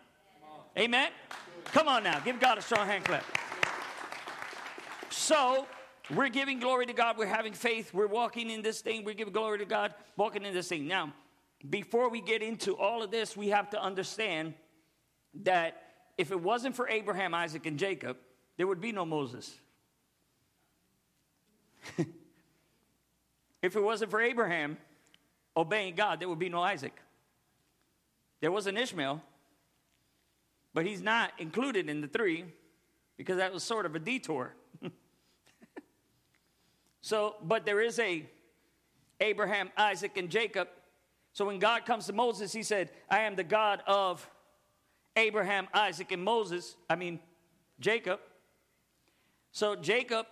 [0.78, 1.10] Amen?
[1.66, 3.26] Come on now, give God a strong hand clap.
[5.10, 5.66] So,
[6.14, 7.18] we're giving glory to God.
[7.18, 7.92] We're having faith.
[7.92, 9.04] We're walking in this thing.
[9.04, 10.88] We're giving glory to God, walking in this thing.
[10.88, 11.14] Now,
[11.68, 14.54] before we get into all of this, we have to understand
[15.44, 15.82] that
[16.16, 18.18] if it wasn't for Abraham, Isaac, and Jacob,
[18.58, 19.52] there would be no Moses.
[23.64, 24.78] if it wasn't for Abraham
[25.58, 26.94] obeying God, there would be no Isaac.
[28.42, 29.24] There was an Ishmael,
[30.76, 32.44] but he's not included in the three
[33.18, 34.54] because that was sort of a detour.
[37.02, 38.26] so, but there is a
[39.22, 40.68] Abraham, Isaac, and Jacob.
[41.32, 44.30] So when God comes to Moses, he said, I am the God of
[45.16, 46.76] Abraham, Isaac, and Moses.
[46.90, 47.22] I mean,
[47.80, 48.20] Jacob.
[49.54, 50.26] So Jacob,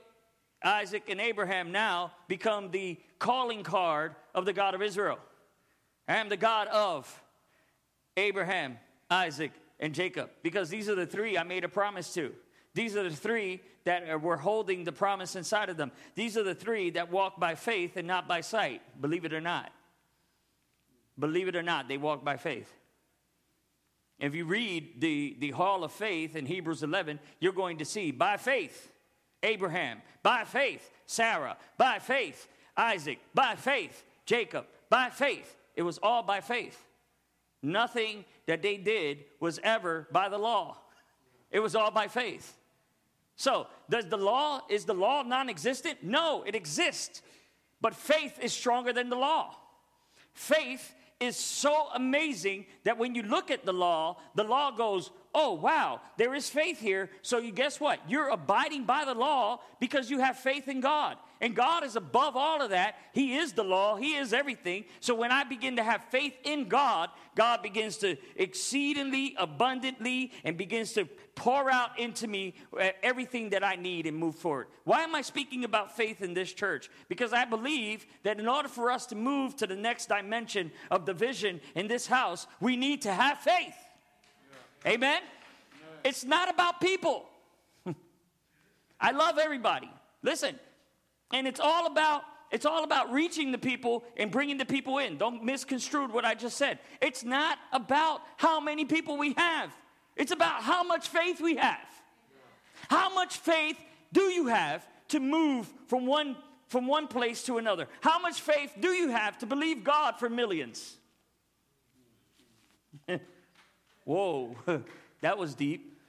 [0.62, 5.20] Isaac, and Abraham now become the calling card of the God of Israel.
[6.06, 7.24] I am the God of
[8.18, 8.78] Abraham,
[9.10, 9.54] Isaac,
[9.84, 12.32] and Jacob, because these are the three I made a promise to.
[12.74, 15.92] These are the three that were holding the promise inside of them.
[16.16, 19.42] These are the three that walk by faith and not by sight, believe it or
[19.42, 19.74] not.
[21.20, 22.74] Believe it or not, they walk by faith.
[24.20, 28.12] If you read the, the hall of faith in Hebrews 11, you're going to see
[28.12, 28.90] by faith,
[29.44, 35.58] Abraham, by faith, Sarah, by faith, Isaac, by faith, Jacob, by faith.
[35.76, 36.82] It was all by faith.
[37.62, 40.78] Nothing that they did was ever by the law.
[41.52, 42.58] It was all by faith.
[43.36, 46.04] So, does the law is the law non-existent?
[46.04, 47.22] No, it exists.
[47.82, 49.56] But faith is stronger than the law.
[50.34, 55.54] Faith is so amazing that when you look at the law, the law goes, "Oh,
[55.54, 58.00] wow, there is faith here." So you guess what?
[58.08, 61.18] You're abiding by the law because you have faith in God.
[61.44, 62.96] And God is above all of that.
[63.12, 64.86] He is the law, He is everything.
[65.02, 70.56] So when I begin to have faith in God, God begins to exceedingly abundantly and
[70.56, 74.68] begins to pour out into me uh, everything that I need and move forward.
[74.86, 76.90] Why am I speaking about faith in this church?
[77.10, 81.06] Because I believe that in order for us to move to the next dimension of
[81.06, 83.76] the vision in this house, we need to have faith.
[84.86, 85.22] Amen?
[86.04, 87.26] It's not about people.
[89.00, 89.90] I love everybody.
[90.22, 90.60] Listen,
[91.34, 95.18] and it's all about it's all about reaching the people and bringing the people in.
[95.18, 96.78] Don't misconstrue what I just said.
[97.02, 99.72] It's not about how many people we have.
[100.16, 101.90] It's about how much faith we have.
[102.90, 103.78] How much faith
[104.12, 107.88] do you have to move from one from one place to another?
[108.02, 110.98] How much faith do you have to believe God for millions?
[114.06, 114.56] Whoa,
[115.22, 116.00] that was deep.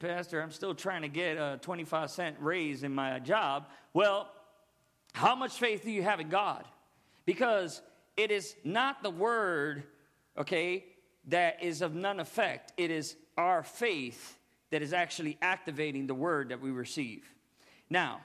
[0.00, 3.68] Pastor, I'm still trying to get a 25 cent raise in my job.
[3.92, 4.30] Well,
[5.12, 6.64] how much faith do you have in God?
[7.24, 7.80] Because
[8.16, 9.84] it is not the word,
[10.36, 10.84] okay,
[11.28, 12.72] that is of none effect.
[12.76, 14.38] It is our faith
[14.70, 17.24] that is actually activating the word that we receive.
[17.88, 18.20] Now,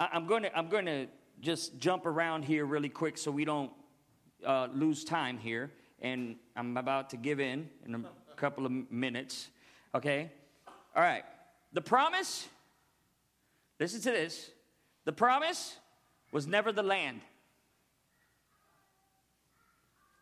[0.00, 1.06] I'm going to I'm going to
[1.40, 3.70] just jump around here really quick so we don't
[4.46, 5.70] uh, lose time here.
[6.00, 8.04] And I'm about to give in in a
[8.36, 9.48] couple of minutes.
[9.94, 10.30] Okay?
[10.94, 11.24] All right.
[11.72, 12.48] The promise,
[13.78, 14.50] listen to this.
[15.04, 15.76] The promise
[16.32, 17.20] was never the land,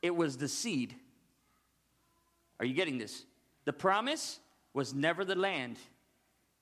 [0.03, 0.95] it was the seed.
[2.61, 3.25] Are you getting this?
[3.65, 4.39] The promise
[4.73, 5.79] was never the land,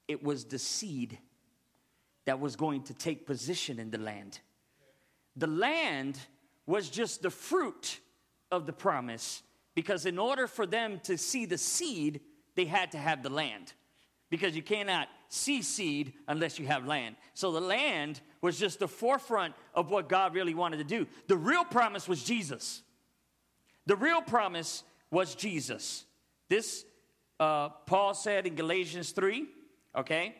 [0.09, 1.19] it was the seed
[2.25, 4.41] that was going to take position in the land.
[5.37, 6.19] The land
[6.67, 8.01] was just the fruit
[8.51, 9.43] of the promise,
[9.75, 12.21] Because in order for them to see the seed,
[12.55, 13.73] they had to have the land.
[14.31, 17.17] Because you cannot see seed unless you have land.
[17.35, 21.07] So the land was just the forefront of what God really wanted to do.
[21.27, 22.83] The real promise was Jesus.
[23.87, 26.05] The real promise was Jesus.
[26.49, 26.85] This,
[27.41, 29.47] uh, Paul said in Galatians 3,
[29.97, 30.35] okay?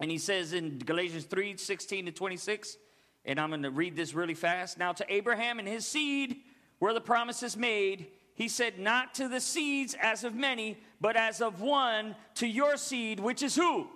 [0.00, 2.76] And he says in Galatians 3 16 to 26,
[3.24, 4.78] and I'm going to read this really fast.
[4.78, 6.38] Now, to Abraham and his seed,
[6.82, 11.14] where the promise is made, he said, Not to the seeds as of many, but
[11.14, 13.86] as of one, to your seed, which is who?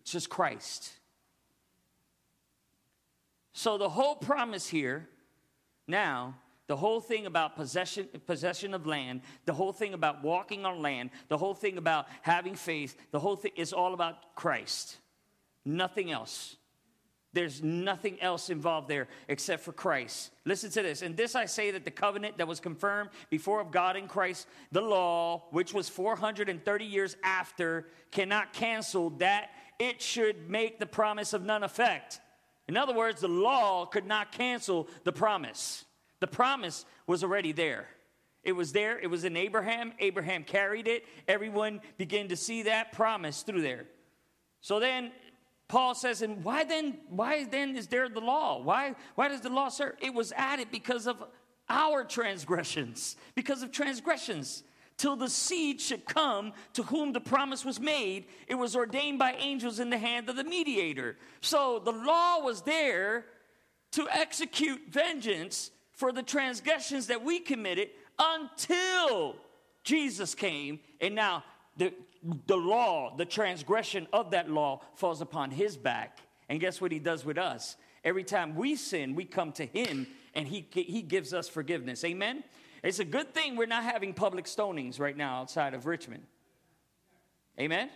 [0.00, 0.90] It's just Christ.
[3.52, 5.06] So the whole promise here
[5.86, 6.36] now
[6.66, 11.10] the whole thing about possession, possession of land, the whole thing about walking on land,
[11.28, 14.96] the whole thing about having faith, the whole thing is all about Christ.
[15.66, 16.56] Nothing else.
[17.34, 20.32] There's nothing else involved there except for Christ.
[20.44, 21.00] Listen to this.
[21.00, 24.46] And this I say that the covenant that was confirmed before of God in Christ,
[24.70, 31.32] the law, which was 430 years after, cannot cancel that it should make the promise
[31.32, 32.20] of none effect.
[32.68, 35.84] In other words, the law could not cancel the promise.
[36.20, 37.88] The promise was already there.
[38.44, 39.92] It was there, it was in Abraham.
[40.00, 41.04] Abraham carried it.
[41.28, 43.86] Everyone began to see that promise through there.
[44.60, 45.12] So then
[45.72, 48.62] Paul says, and why then, why then is there the law?
[48.62, 49.94] Why, why does the law serve?
[50.02, 51.24] It was added because of
[51.66, 54.64] our transgressions, because of transgressions.
[54.98, 59.32] Till the seed should come to whom the promise was made, it was ordained by
[59.38, 61.16] angels in the hand of the mediator.
[61.40, 63.24] So the law was there
[63.92, 69.36] to execute vengeance for the transgressions that we committed until
[69.84, 70.80] Jesus came.
[71.00, 71.44] And now
[71.78, 71.94] the,
[72.46, 76.18] the law, the transgression of that law falls upon his back.
[76.48, 77.76] And guess what he does with us?
[78.04, 82.04] Every time we sin, we come to him and he, he gives us forgiveness.
[82.04, 82.44] Amen?
[82.82, 86.24] It's a good thing we're not having public stonings right now outside of Richmond.
[87.60, 87.90] Amen?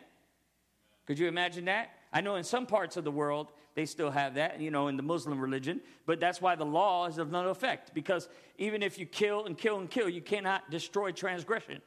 [1.06, 1.90] Could you imagine that?
[2.12, 4.96] I know in some parts of the world they still have that, you know, in
[4.96, 8.98] the Muslim religion, but that's why the law is of no effect because even if
[8.98, 11.80] you kill and kill and kill, you cannot destroy transgression.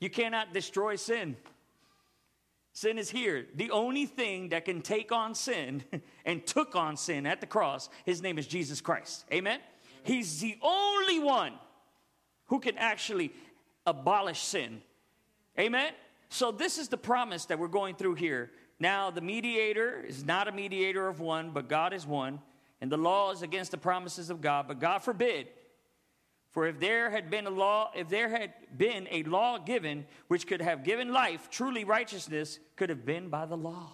[0.00, 1.36] You cannot destroy sin.
[2.72, 3.46] Sin is here.
[3.56, 5.82] The only thing that can take on sin
[6.24, 9.24] and took on sin at the cross, his name is Jesus Christ.
[9.32, 9.60] Amen?
[10.04, 11.54] He's the only one
[12.46, 13.32] who can actually
[13.84, 14.80] abolish sin.
[15.58, 15.92] Amen?
[16.28, 18.50] So, this is the promise that we're going through here.
[18.78, 22.40] Now, the mediator is not a mediator of one, but God is one.
[22.80, 25.48] And the law is against the promises of God, but God forbid
[26.50, 30.46] for if there had been a law, if there had been a law given which
[30.46, 33.90] could have given life, truly righteousness could have been by the law.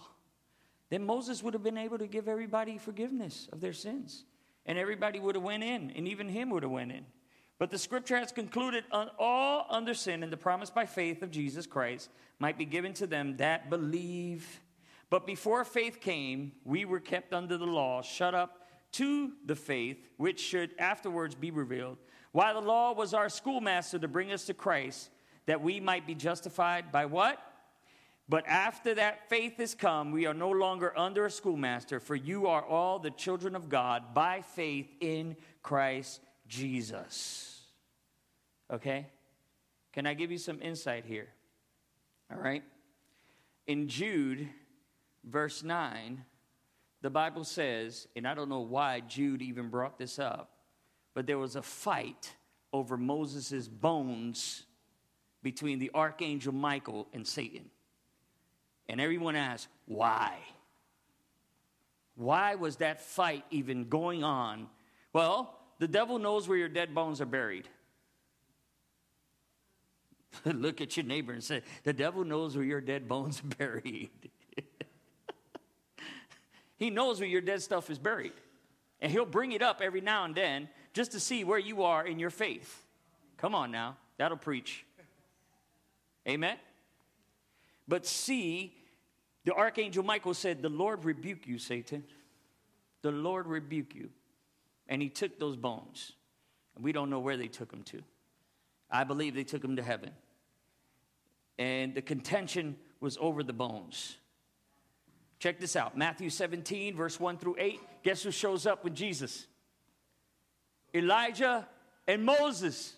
[0.90, 4.24] Then Moses would have been able to give everybody forgiveness of their sins.
[4.66, 7.04] And everybody would have went in, and even him would have went in.
[7.58, 11.66] But the scripture has concluded all under sin, and the promise by faith of Jesus
[11.66, 14.60] Christ might be given to them that believe.
[15.10, 20.08] But before faith came, we were kept under the law, shut up to the faith,
[20.16, 21.98] which should afterwards be revealed.
[22.34, 25.08] Why the law was our schoolmaster to bring us to Christ,
[25.46, 27.38] that we might be justified by what?
[28.28, 32.48] But after that faith has come, we are no longer under a schoolmaster, for you
[32.48, 37.60] are all the children of God by faith in Christ Jesus.
[38.68, 39.06] Okay?
[39.92, 41.28] Can I give you some insight here?
[42.32, 42.64] All right?
[43.68, 44.48] In Jude,
[45.22, 46.24] verse 9,
[47.00, 50.50] the Bible says, and I don't know why Jude even brought this up,
[51.14, 52.34] but there was a fight
[52.72, 54.64] over Moses' bones
[55.42, 57.70] between the archangel Michael and Satan.
[58.88, 60.36] And everyone asked, why?
[62.16, 64.68] Why was that fight even going on?
[65.12, 67.68] Well, the devil knows where your dead bones are buried.
[70.44, 74.10] Look at your neighbor and say, The devil knows where your dead bones are buried.
[76.76, 78.32] he knows where your dead stuff is buried.
[79.00, 82.06] And he'll bring it up every now and then just to see where you are
[82.06, 82.86] in your faith.
[83.36, 84.86] Come on now, that'll preach.
[86.26, 86.56] Amen?
[87.86, 88.72] But see,
[89.44, 92.04] the archangel Michael said, The Lord rebuke you, Satan.
[93.02, 94.08] The Lord rebuke you.
[94.88, 96.12] And he took those bones.
[96.74, 98.02] And we don't know where they took them to.
[98.90, 100.10] I believe they took them to heaven.
[101.58, 104.16] And the contention was over the bones.
[105.38, 107.80] Check this out Matthew 17, verse 1 through 8.
[108.02, 109.46] Guess who shows up with Jesus?
[110.94, 111.66] Elijah
[112.06, 112.94] and Moses.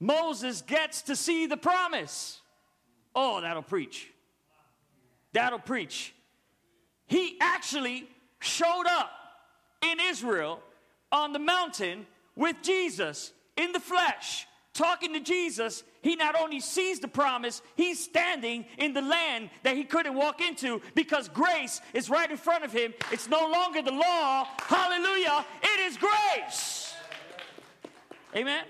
[0.00, 2.40] Moses gets to see the promise.
[3.14, 4.10] Oh, that'll preach.
[5.32, 6.14] That'll preach.
[7.06, 8.08] He actually
[8.40, 9.10] showed up
[9.82, 10.60] in Israel
[11.12, 12.06] on the mountain
[12.36, 18.02] with Jesus in the flesh, talking to Jesus, he not only sees the promise, he's
[18.02, 22.64] standing in the land that he couldn't walk into because grace is right in front
[22.64, 22.92] of him.
[23.10, 24.46] It's no longer the law.
[24.66, 25.44] Hallelujah.
[25.62, 26.94] It is grace.
[28.36, 28.64] Amen.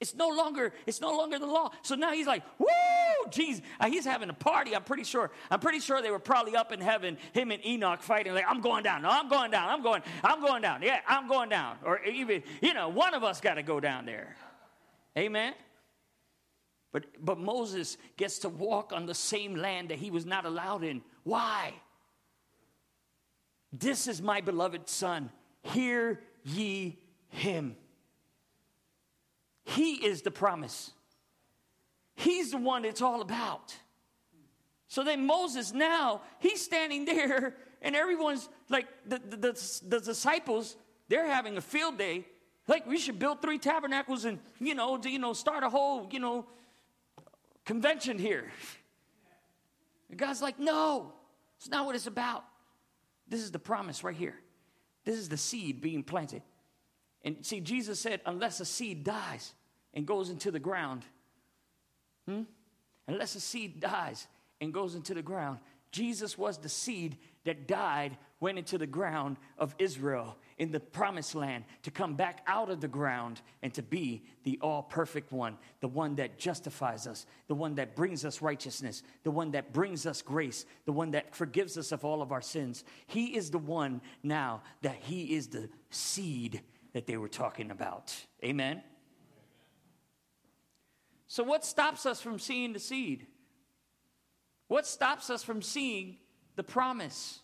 [0.00, 1.70] It's no longer, it's no longer the law.
[1.82, 2.68] So now he's like, woo,
[3.30, 3.62] jeez.
[3.80, 5.32] Uh, he's having a party, I'm pretty sure.
[5.50, 8.60] I'm pretty sure they were probably up in heaven, him and Enoch fighting, like, I'm
[8.60, 9.02] going down.
[9.02, 9.68] No, I'm going down.
[9.68, 10.82] I'm going, I'm going down.
[10.82, 11.78] Yeah, I'm going down.
[11.84, 14.36] Or even, you know, one of us got to go down there.
[15.18, 15.52] Amen.
[16.92, 20.84] But but Moses gets to walk on the same land that he was not allowed
[20.84, 21.02] in.
[21.24, 21.74] Why?
[23.72, 25.30] This is my beloved son.
[25.62, 26.98] Hear ye
[27.28, 27.76] him.
[29.64, 30.92] He is the promise.
[32.14, 33.76] He's the one it's all about.
[34.88, 40.76] So then Moses now, he's standing there, and everyone's like, the, the, the, the, disciples,
[41.08, 42.24] they're having a field day.
[42.68, 46.20] Like, we should build three tabernacles and, you know, you know, start a whole, you
[46.20, 46.46] know,
[47.64, 48.50] convention here.
[50.10, 51.12] And God's like, no,
[51.56, 52.44] it's not what it's about.
[53.26, 54.36] This is the promise right here.
[55.04, 56.42] This is the seed being planted.
[57.24, 59.54] And see, Jesus said, unless a seed dies,
[59.94, 61.04] and goes into the ground,
[62.26, 62.42] hmm?
[63.06, 64.26] unless a seed dies
[64.60, 65.58] and goes into the ground,
[65.90, 71.34] Jesus was the seed that died, went into the ground of Israel in the promised
[71.34, 75.56] land to come back out of the ground and to be the all perfect one,
[75.80, 80.04] the one that justifies us, the one that brings us righteousness, the one that brings
[80.04, 82.84] us grace, the one that forgives us of all of our sins.
[83.06, 86.60] He is the one now that He is the seed
[86.92, 88.14] that they were talking about.
[88.44, 88.82] Amen.
[91.28, 93.26] So, what stops us from seeing the seed?
[94.66, 96.16] What stops us from seeing
[96.56, 97.40] the promise?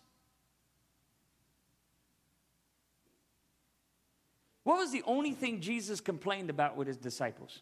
[4.65, 7.61] What was the only thing Jesus complained about with his disciples?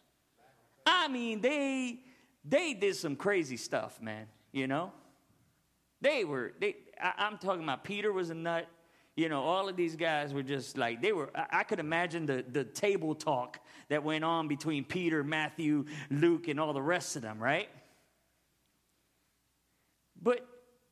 [0.86, 2.00] I mean, they
[2.46, 4.26] they did some crazy stuff, man.
[4.52, 4.90] You know,
[6.00, 6.52] they were.
[6.58, 8.66] They, I, am talking about Peter was a nut.
[9.16, 11.28] You know, all of these guys were just like they were.
[11.34, 16.48] I, I could imagine the the table talk that went on between Peter, Matthew, Luke,
[16.48, 17.68] and all the rest of them, right?
[20.22, 20.40] But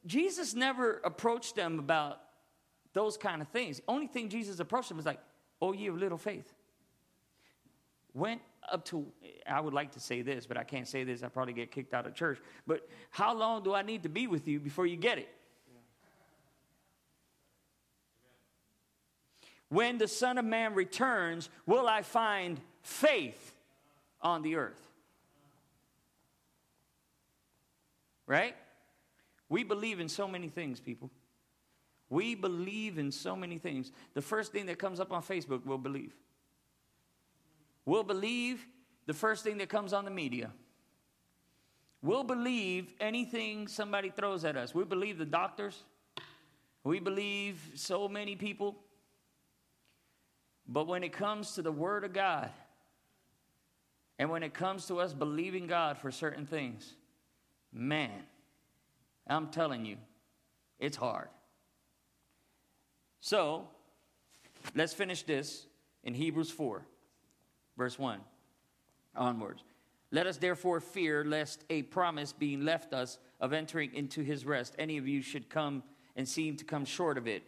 [0.04, 2.20] Jesus never approached them about
[2.92, 3.80] those kind of things.
[3.88, 5.20] Only thing Jesus approached them was like,
[5.62, 6.52] oh, you have little faith.
[8.12, 9.06] Went up to,
[9.48, 11.22] I would like to say this, but I can't say this.
[11.22, 12.38] I probably get kicked out of church.
[12.66, 15.28] But how long do I need to be with you before you get it?
[19.70, 23.52] When the Son of Man returns, will I find faith
[24.22, 24.80] on the earth.
[28.26, 28.54] Right?
[29.48, 31.10] We believe in so many things, people.
[32.12, 33.90] We believe in so many things.
[34.12, 36.12] The first thing that comes up on Facebook, we'll believe.
[37.86, 38.66] We'll believe
[39.06, 40.50] the first thing that comes on the media.
[42.02, 44.74] We'll believe anything somebody throws at us.
[44.74, 45.84] We believe the doctors.
[46.84, 48.76] We believe so many people.
[50.68, 52.50] But when it comes to the Word of God,
[54.18, 56.92] and when it comes to us believing God for certain things,
[57.72, 58.22] man,
[59.26, 59.96] I'm telling you,
[60.78, 61.28] it's hard.
[63.24, 63.68] So,
[64.74, 65.66] let's finish this
[66.02, 66.82] in Hebrews 4,
[67.78, 68.18] verse 1
[69.14, 69.62] onwards.
[70.10, 74.74] Let us therefore fear lest a promise being left us of entering into his rest,
[74.76, 75.84] any of you should come
[76.16, 77.44] and seem to come short of it.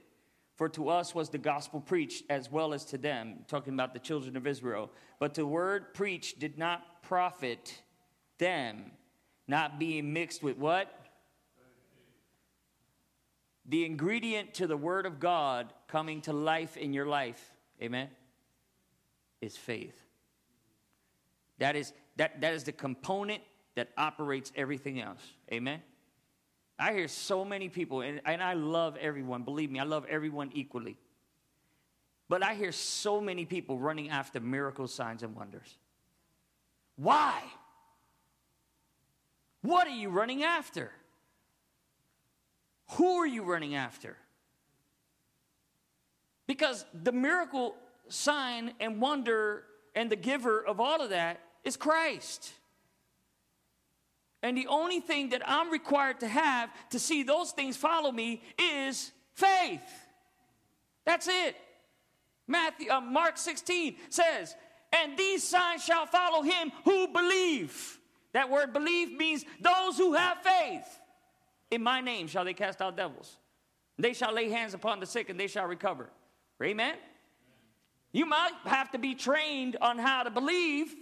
[0.54, 3.98] For to us was the gospel preached as well as to them, talking about the
[3.98, 4.92] children of Israel.
[5.18, 7.82] But the word preached did not profit
[8.38, 8.92] them,
[9.48, 11.03] not being mixed with what?
[13.66, 17.42] The ingredient to the word of God coming to life in your life,
[17.82, 18.08] amen,
[19.40, 19.98] is faith.
[21.58, 23.42] That is, that, that is the component
[23.74, 25.22] that operates everything else.
[25.52, 25.80] Amen.
[26.78, 29.42] I hear so many people, and, and I love everyone.
[29.42, 30.98] Believe me, I love everyone equally.
[32.28, 35.78] But I hear so many people running after miracles, signs, and wonders.
[36.96, 37.42] Why?
[39.62, 40.90] What are you running after?
[42.92, 44.16] Who are you running after?
[46.46, 47.74] Because the miracle,
[48.08, 49.64] sign, and wonder,
[49.94, 52.52] and the giver of all of that is Christ.
[54.42, 58.42] And the only thing that I'm required to have to see those things follow me
[58.58, 59.80] is faith.
[61.06, 61.56] That's it.
[62.46, 64.54] Matthew, uh, Mark 16 says,
[64.92, 67.98] and these signs shall follow him who believe.
[68.32, 71.00] That word believe means those who have faith.
[71.74, 73.36] In my name shall they cast out devils.
[73.98, 76.08] They shall lay hands upon the sick and they shall recover.
[76.62, 76.94] Amen?
[78.12, 80.94] You might have to be trained on how to believe.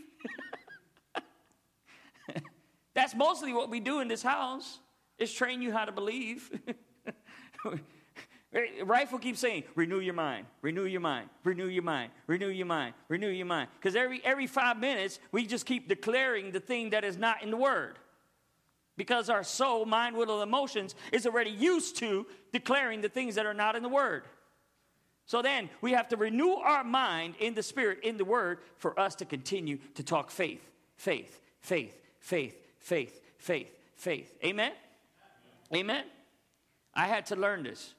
[2.94, 4.78] That's mostly what we do in this house
[5.18, 6.50] is train you how to believe.
[8.82, 12.94] Rifle keeps saying, renew your mind, renew your mind, renew your mind, renew your mind,
[13.10, 13.68] renew your mind.
[13.78, 17.50] Because every, every five minutes, we just keep declaring the thing that is not in
[17.50, 17.98] the Word.
[18.97, 23.47] Because our soul, mind, will, and emotions is already used to declaring the things that
[23.47, 24.24] are not in the Word.
[25.24, 28.99] So then we have to renew our mind in the Spirit, in the Word, for
[28.99, 34.34] us to continue to talk faith, faith, faith, faith, faith, faith, faith.
[34.45, 34.72] Amen?
[35.74, 36.05] Amen?
[36.95, 37.95] I had to learn this.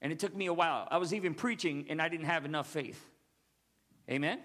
[0.00, 0.86] And it took me a while.
[0.90, 3.04] I was even preaching and I didn't have enough faith.
[4.10, 4.40] Amen?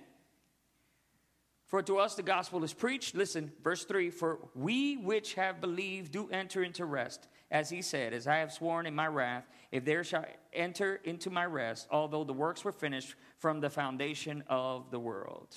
[1.68, 3.14] For to us the gospel is preached.
[3.14, 7.28] Listen, verse 3 For we which have believed do enter into rest.
[7.52, 11.30] As he said, As I have sworn in my wrath, if there shall enter into
[11.30, 15.56] my rest, although the works were finished from the foundation of the world.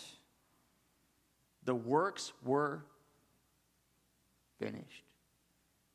[1.64, 2.84] The works were
[4.58, 5.04] finished.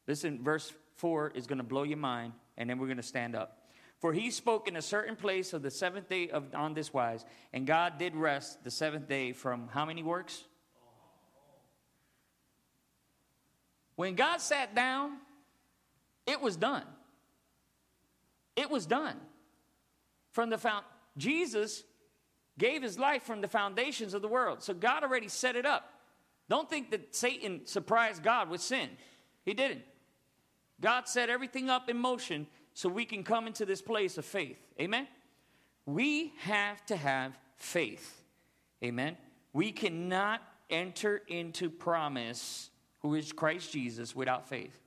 [0.07, 3.35] Listen, verse 4 is going to blow your mind, and then we're going to stand
[3.35, 3.64] up.
[3.99, 7.25] For he spoke in a certain place of the seventh day of, on this wise,
[7.53, 10.43] and God did rest the seventh day from how many works?
[13.95, 15.13] When God sat down,
[16.27, 16.83] it was done.
[18.55, 19.15] It was done.
[20.31, 20.85] From the found
[21.17, 21.83] Jesus
[22.57, 24.61] gave his life from the foundations of the world.
[24.63, 25.93] So God already set it up.
[26.49, 28.89] Don't think that Satan surprised God with sin.
[29.45, 29.81] He didn't.
[30.81, 34.59] God set everything up in motion so we can come into this place of faith.
[34.79, 35.07] Amen?
[35.85, 38.21] We have to have faith.
[38.83, 39.17] Amen?
[39.53, 42.69] We cannot enter into promise,
[42.99, 44.77] who is Christ Jesus, without faith.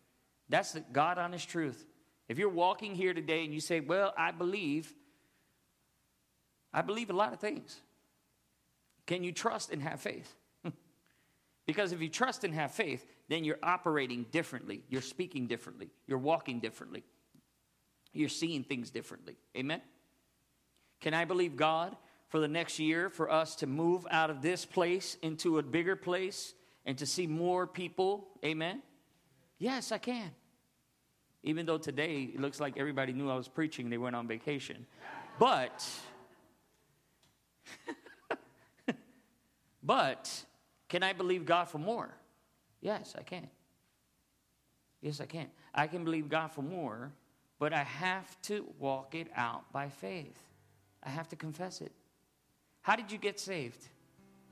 [0.51, 1.87] That's the God honest truth.
[2.29, 4.93] If you're walking here today and you say, Well, I believe,
[6.75, 7.81] I believe a lot of things.
[9.07, 10.35] Can you trust and have faith?
[11.67, 16.19] because if you trust and have faith, then you're operating differently, you're speaking differently, you're
[16.19, 17.03] walking differently,
[18.13, 19.37] you're seeing things differently.
[19.57, 19.81] Amen?
[21.01, 21.97] Can I believe God
[22.29, 25.97] for the next year for us to move out of this place into a bigger
[25.97, 26.55] place
[26.85, 28.29] and to see more people?
[28.45, 28.83] Amen?
[29.59, 30.31] Yes, I can.
[31.43, 34.87] Even though today it looks like everybody knew I was preaching, they went on vacation.
[35.39, 35.89] But,
[39.83, 40.45] but,
[40.89, 42.13] can I believe God for more?
[42.81, 43.49] Yes, I can.
[45.01, 45.47] Yes, I can.
[45.73, 47.13] I can believe God for more,
[47.59, 50.39] but I have to walk it out by faith.
[51.03, 51.93] I have to confess it.
[52.83, 53.87] How did you get saved?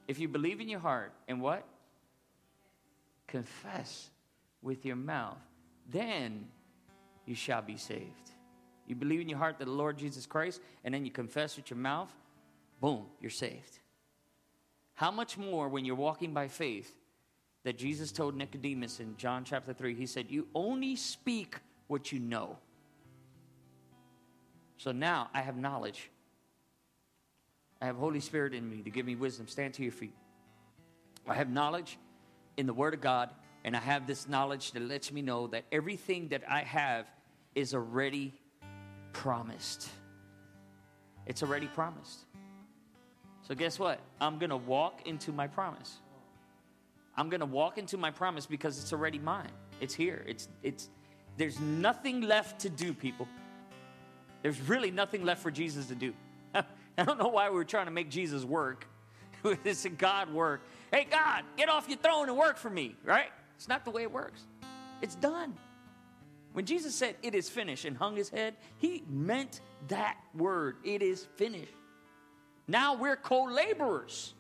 [0.08, 1.64] If you believe in your heart and what?
[3.26, 4.10] Confess
[4.62, 5.38] with your mouth,
[5.88, 6.46] then
[7.24, 8.30] you shall be saved.
[8.86, 11.70] You believe in your heart that the Lord Jesus Christ, and then you confess with
[11.70, 12.12] your mouth,
[12.80, 13.80] boom, you're saved.
[14.94, 16.94] How much more when you're walking by faith
[17.64, 19.94] that Jesus told Nicodemus in John chapter 3?
[19.94, 21.56] He said, You only speak
[21.88, 22.58] what you know.
[24.78, 26.10] So now I have knowledge.
[27.80, 29.48] I have Holy Spirit in me to give me wisdom.
[29.48, 30.14] Stand to your feet.
[31.28, 31.98] I have knowledge
[32.56, 33.30] in the Word of God,
[33.64, 37.06] and I have this knowledge that lets me know that everything that I have
[37.54, 38.32] is already
[39.12, 39.88] promised.
[41.26, 42.20] It's already promised.
[43.42, 44.00] So, guess what?
[44.20, 45.98] I'm going to walk into my promise.
[47.16, 49.50] I'm going to walk into my promise because it's already mine.
[49.80, 50.24] It's here.
[50.26, 50.88] It's, it's,
[51.36, 53.26] there's nothing left to do, people.
[54.46, 56.14] There's really nothing left for Jesus to do.
[56.54, 56.62] I
[57.02, 58.86] don't know why we're trying to make Jesus work.
[59.64, 60.60] it's a God work.
[60.92, 63.32] Hey, God, get off your throne and work for me, right?
[63.56, 64.42] It's not the way it works.
[65.02, 65.56] It's done.
[66.52, 70.76] When Jesus said, It is finished, and hung his head, he meant that word.
[70.84, 71.74] It is finished.
[72.68, 74.32] Now we're co laborers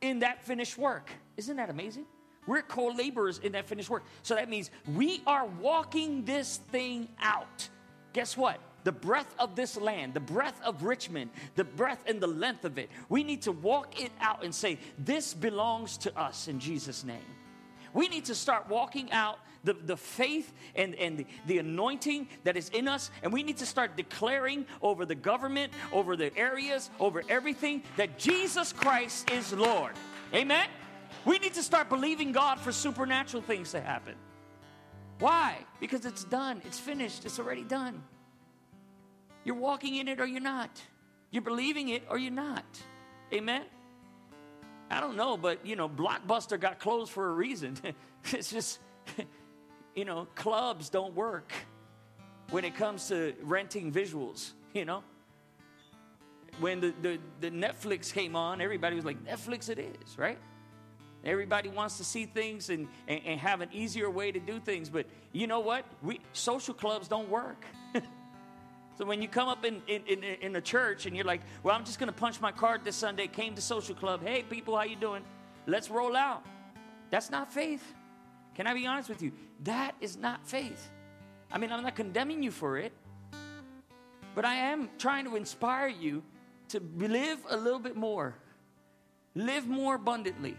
[0.00, 1.10] in that finished work.
[1.36, 2.06] Isn't that amazing?
[2.46, 4.04] We're co laborers in that finished work.
[4.22, 7.68] So that means we are walking this thing out.
[8.14, 8.58] Guess what?
[8.84, 12.78] The breadth of this land, the breadth of Richmond, the breadth and the length of
[12.78, 12.90] it.
[13.08, 17.24] We need to walk it out and say, This belongs to us in Jesus' name.
[17.94, 22.56] We need to start walking out the, the faith and, and the, the anointing that
[22.56, 26.90] is in us, and we need to start declaring over the government, over the areas,
[26.98, 29.92] over everything that Jesus Christ is Lord.
[30.34, 30.66] Amen?
[31.24, 34.14] We need to start believing God for supernatural things to happen.
[35.18, 35.58] Why?
[35.78, 38.02] Because it's done, it's finished, it's already done.
[39.44, 40.80] You're walking in it or you're not.
[41.30, 42.64] You're believing it or you're not.
[43.32, 43.62] Amen?
[44.90, 47.76] I don't know, but you know, Blockbuster got closed for a reason.
[48.32, 48.78] it's just,
[49.94, 51.52] you know, clubs don't work
[52.50, 55.02] when it comes to renting visuals, you know?
[56.60, 60.38] when the, the, the Netflix came on, everybody was like, Netflix it is, right?
[61.24, 64.90] Everybody wants to see things and, and, and, have an easier way to do things.
[64.90, 65.84] But you know what?
[66.02, 67.64] We, social clubs don't work.
[68.98, 71.74] So when you come up in, in, in, in a church and you're like, well,
[71.74, 74.22] I'm just going to punch my card this Sunday, came to social club.
[74.22, 75.22] Hey, people, how you doing?
[75.66, 76.44] Let's roll out.
[77.10, 77.94] That's not faith.
[78.54, 79.32] Can I be honest with you?
[79.64, 80.90] That is not faith.
[81.50, 82.92] I mean, I'm not condemning you for it,
[84.34, 86.22] but I am trying to inspire you
[86.68, 88.34] to live a little bit more,
[89.34, 90.56] live more abundantly.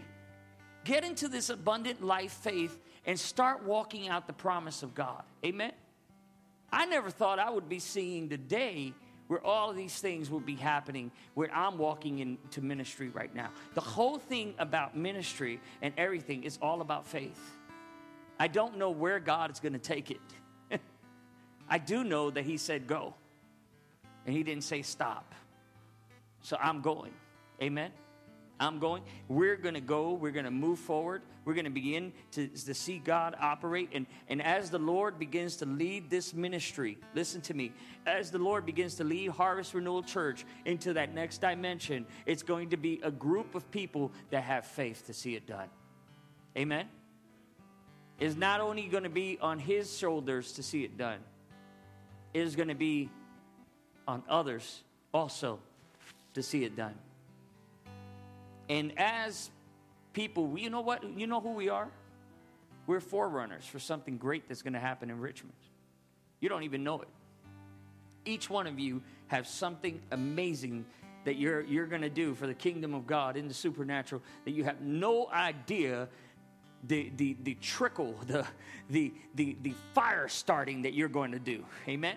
[0.84, 5.22] Get into this abundant life faith and start walking out the promise of God.
[5.44, 5.72] Amen.
[6.74, 8.92] I never thought I would be seeing the day
[9.28, 13.50] where all of these things would be happening, where I'm walking into ministry right now.
[13.74, 17.40] The whole thing about ministry and everything is all about faith.
[18.40, 20.20] I don't know where God is going to take it.
[21.68, 23.14] I do know that He said go,
[24.26, 25.32] and He didn't say stop.
[26.42, 27.12] So I'm going.
[27.62, 27.92] Amen.
[28.60, 29.02] I'm going.
[29.28, 30.12] We're going to go.
[30.12, 31.22] We're going to move forward.
[31.44, 33.90] We're going to begin to, to see God operate.
[33.92, 37.72] And, and as the Lord begins to lead this ministry, listen to me,
[38.06, 42.70] as the Lord begins to lead Harvest Renewal Church into that next dimension, it's going
[42.70, 45.68] to be a group of people that have faith to see it done.
[46.56, 46.86] Amen?
[48.20, 51.18] It's not only going to be on His shoulders to see it done,
[52.32, 53.10] it is going to be
[54.06, 54.82] on others
[55.12, 55.58] also
[56.34, 56.94] to see it done.
[58.68, 59.50] And as
[60.12, 61.04] people, you know what?
[61.18, 61.88] You know who we are?
[62.86, 65.54] We're forerunners for something great that's going to happen in Richmond.
[66.40, 67.08] You don't even know it.
[68.24, 70.84] Each one of you have something amazing
[71.24, 74.50] that you're, you're going to do for the kingdom of God in the supernatural that
[74.52, 76.08] you have no idea
[76.86, 78.46] the, the, the trickle, the,
[78.90, 81.64] the, the, the fire starting that you're going to do.
[81.88, 82.16] Amen?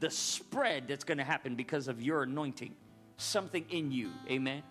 [0.00, 2.74] The spread that's going to happen because of your anointing,
[3.16, 4.10] something in you.
[4.30, 4.62] Amen?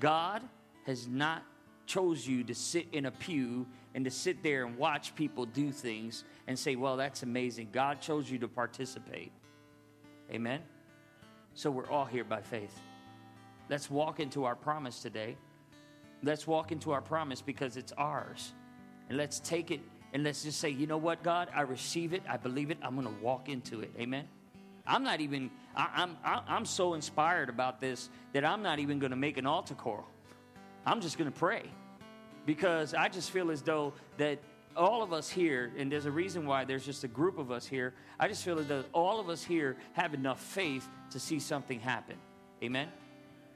[0.00, 0.42] God
[0.86, 1.42] has not
[1.86, 5.70] chose you to sit in a pew and to sit there and watch people do
[5.70, 7.68] things and say, well, that's amazing.
[7.72, 9.32] God chose you to participate.
[10.30, 10.60] Amen?
[11.54, 12.80] So we're all here by faith.
[13.68, 15.36] Let's walk into our promise today.
[16.22, 18.52] Let's walk into our promise because it's ours.
[19.08, 19.80] And let's take it
[20.12, 22.22] and let's just say, you know what, God, I receive it.
[22.28, 22.78] I believe it.
[22.82, 23.90] I'm going to walk into it.
[23.98, 24.28] Amen?
[24.86, 29.10] I'm not even, I, I'm, I'm so inspired about this that I'm not even going
[29.10, 30.08] to make an altar call.
[30.84, 31.62] I'm just going to pray
[32.46, 34.38] because I just feel as though that
[34.76, 37.66] all of us here, and there's a reason why there's just a group of us
[37.66, 41.38] here, I just feel as though all of us here have enough faith to see
[41.38, 42.16] something happen.
[42.62, 42.88] Amen?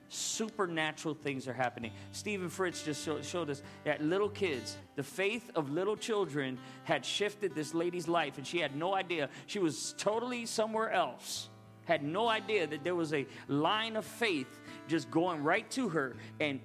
[0.08, 1.92] Supernatural things are happening.
[2.12, 7.04] Stephen Fritz just show, showed us that little kids, the faith of little children had
[7.04, 9.28] shifted this lady's life, and she had no idea.
[9.46, 11.48] She was totally somewhere else,
[11.84, 16.16] had no idea that there was a line of faith just going right to her
[16.40, 16.60] and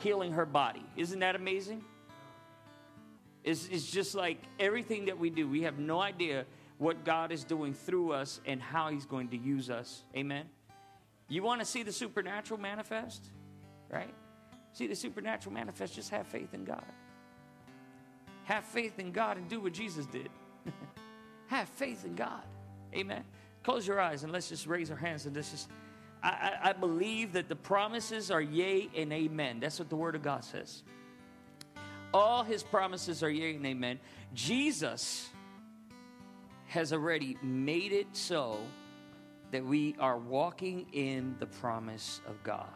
[0.00, 0.84] healing her body.
[0.96, 1.84] Isn't that amazing?
[3.44, 6.46] It's, it's just like everything that we do, we have no idea
[6.78, 10.02] what God is doing through us and how He's going to use us.
[10.16, 10.46] Amen.
[11.32, 13.24] You want to see the supernatural manifest?
[13.88, 14.14] Right?
[14.74, 16.84] See the supernatural manifest, just have faith in God.
[18.44, 20.28] Have faith in God and do what Jesus did.
[21.46, 22.42] have faith in God.
[22.94, 23.24] Amen.
[23.62, 25.68] Close your eyes and let's just raise our hands and this is
[26.22, 29.58] I, I, believe that the promises are yea and amen.
[29.58, 30.84] That's what the word of God says.
[32.14, 33.98] All his promises are yea and amen.
[34.32, 35.30] Jesus
[36.68, 38.60] has already made it so
[39.52, 42.66] that we are walking in the promise of God.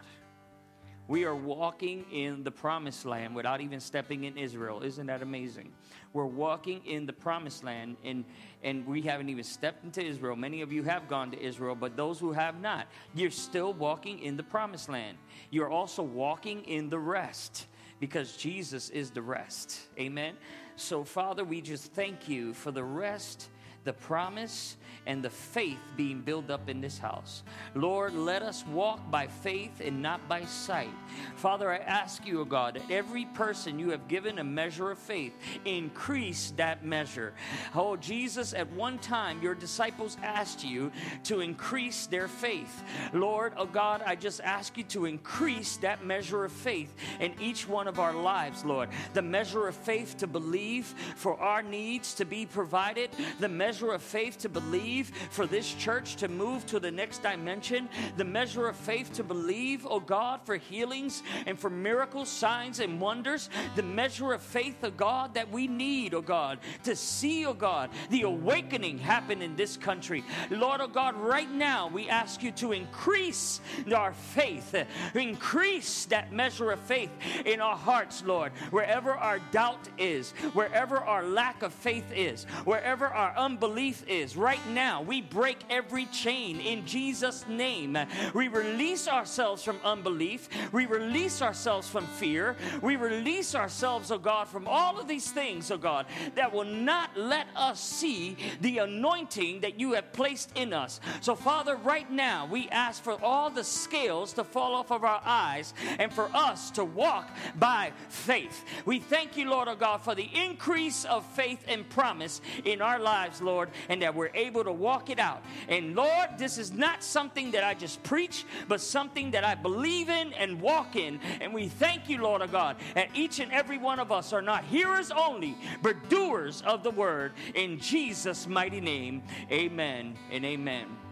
[1.09, 4.83] We are walking in the promised land without even stepping in Israel.
[4.83, 5.73] Isn't that amazing?
[6.13, 8.25] We're walking in the promised land and,
[8.65, 10.35] and we haven't even stepped into Israel.
[10.35, 14.19] Many of you have gone to Israel, but those who have not, you're still walking
[14.19, 15.17] in the promised land.
[15.51, 17.67] You're also walking in the rest
[18.01, 19.83] because Jesus is the rest.
[19.99, 20.35] Amen.
[20.75, 23.49] So, Father, we just thank you for the rest,
[23.85, 24.77] the promise,
[25.07, 27.43] and the faith being built up in this house.
[27.75, 30.91] Lord, let us walk by faith and not by sight.
[31.37, 34.99] Father, I ask you, O God, that every person you have given a measure of
[34.99, 35.33] faith,
[35.65, 37.33] increase that measure.
[37.75, 40.91] Oh, Jesus, at one time your disciples asked you
[41.25, 42.83] to increase their faith.
[43.13, 47.69] Lord, oh God, I just ask you to increase that measure of faith in each
[47.69, 48.89] one of our lives, Lord.
[49.15, 50.87] The measure of faith to believe
[51.17, 55.73] for our needs to be provided, the measure measure of faith to believe for this
[55.75, 60.41] church to move to the next dimension, the measure of faith to believe, oh God,
[60.45, 65.51] for healings and for miracles, signs, and wonders, the measure of faith, oh God, that
[65.51, 70.25] we need, oh God, to see, oh God, the awakening happen in this country.
[70.51, 73.61] Lord, oh God, right now we ask you to increase
[73.95, 74.75] our faith,
[75.15, 77.11] increase that measure of faith
[77.45, 83.07] in our hearts, Lord, wherever our doubt is, wherever our lack of faith is, wherever
[83.07, 84.37] our unbelief is.
[84.37, 87.99] Right now, we break every chain in Jesus' name.
[88.35, 94.47] We release ourselves from unbelief, we release ourselves from fear, we release ourselves, oh God,
[94.47, 96.07] from all of these things, oh God,
[96.37, 101.01] that will not let us see the anointing that you have placed in us.
[101.21, 105.21] So, Father, right now, we ask for all the scales to fall off of our
[105.25, 107.29] eyes and for us to walk
[107.59, 108.65] by faith.
[108.85, 113.01] We thank you, Lord, oh God, for the increase of faith and promise in our
[113.01, 115.43] lives, Lord, and that we're able to walk it out.
[115.69, 120.09] And Lord, this is not something that I just preach, but something that I believe
[120.09, 121.21] in and walk in.
[121.41, 124.43] And we thank you, Lord of God, that each and every one of us are
[124.43, 127.33] not hearers only, but doers of the word.
[127.55, 131.06] In Jesus' mighty name, amen and amen.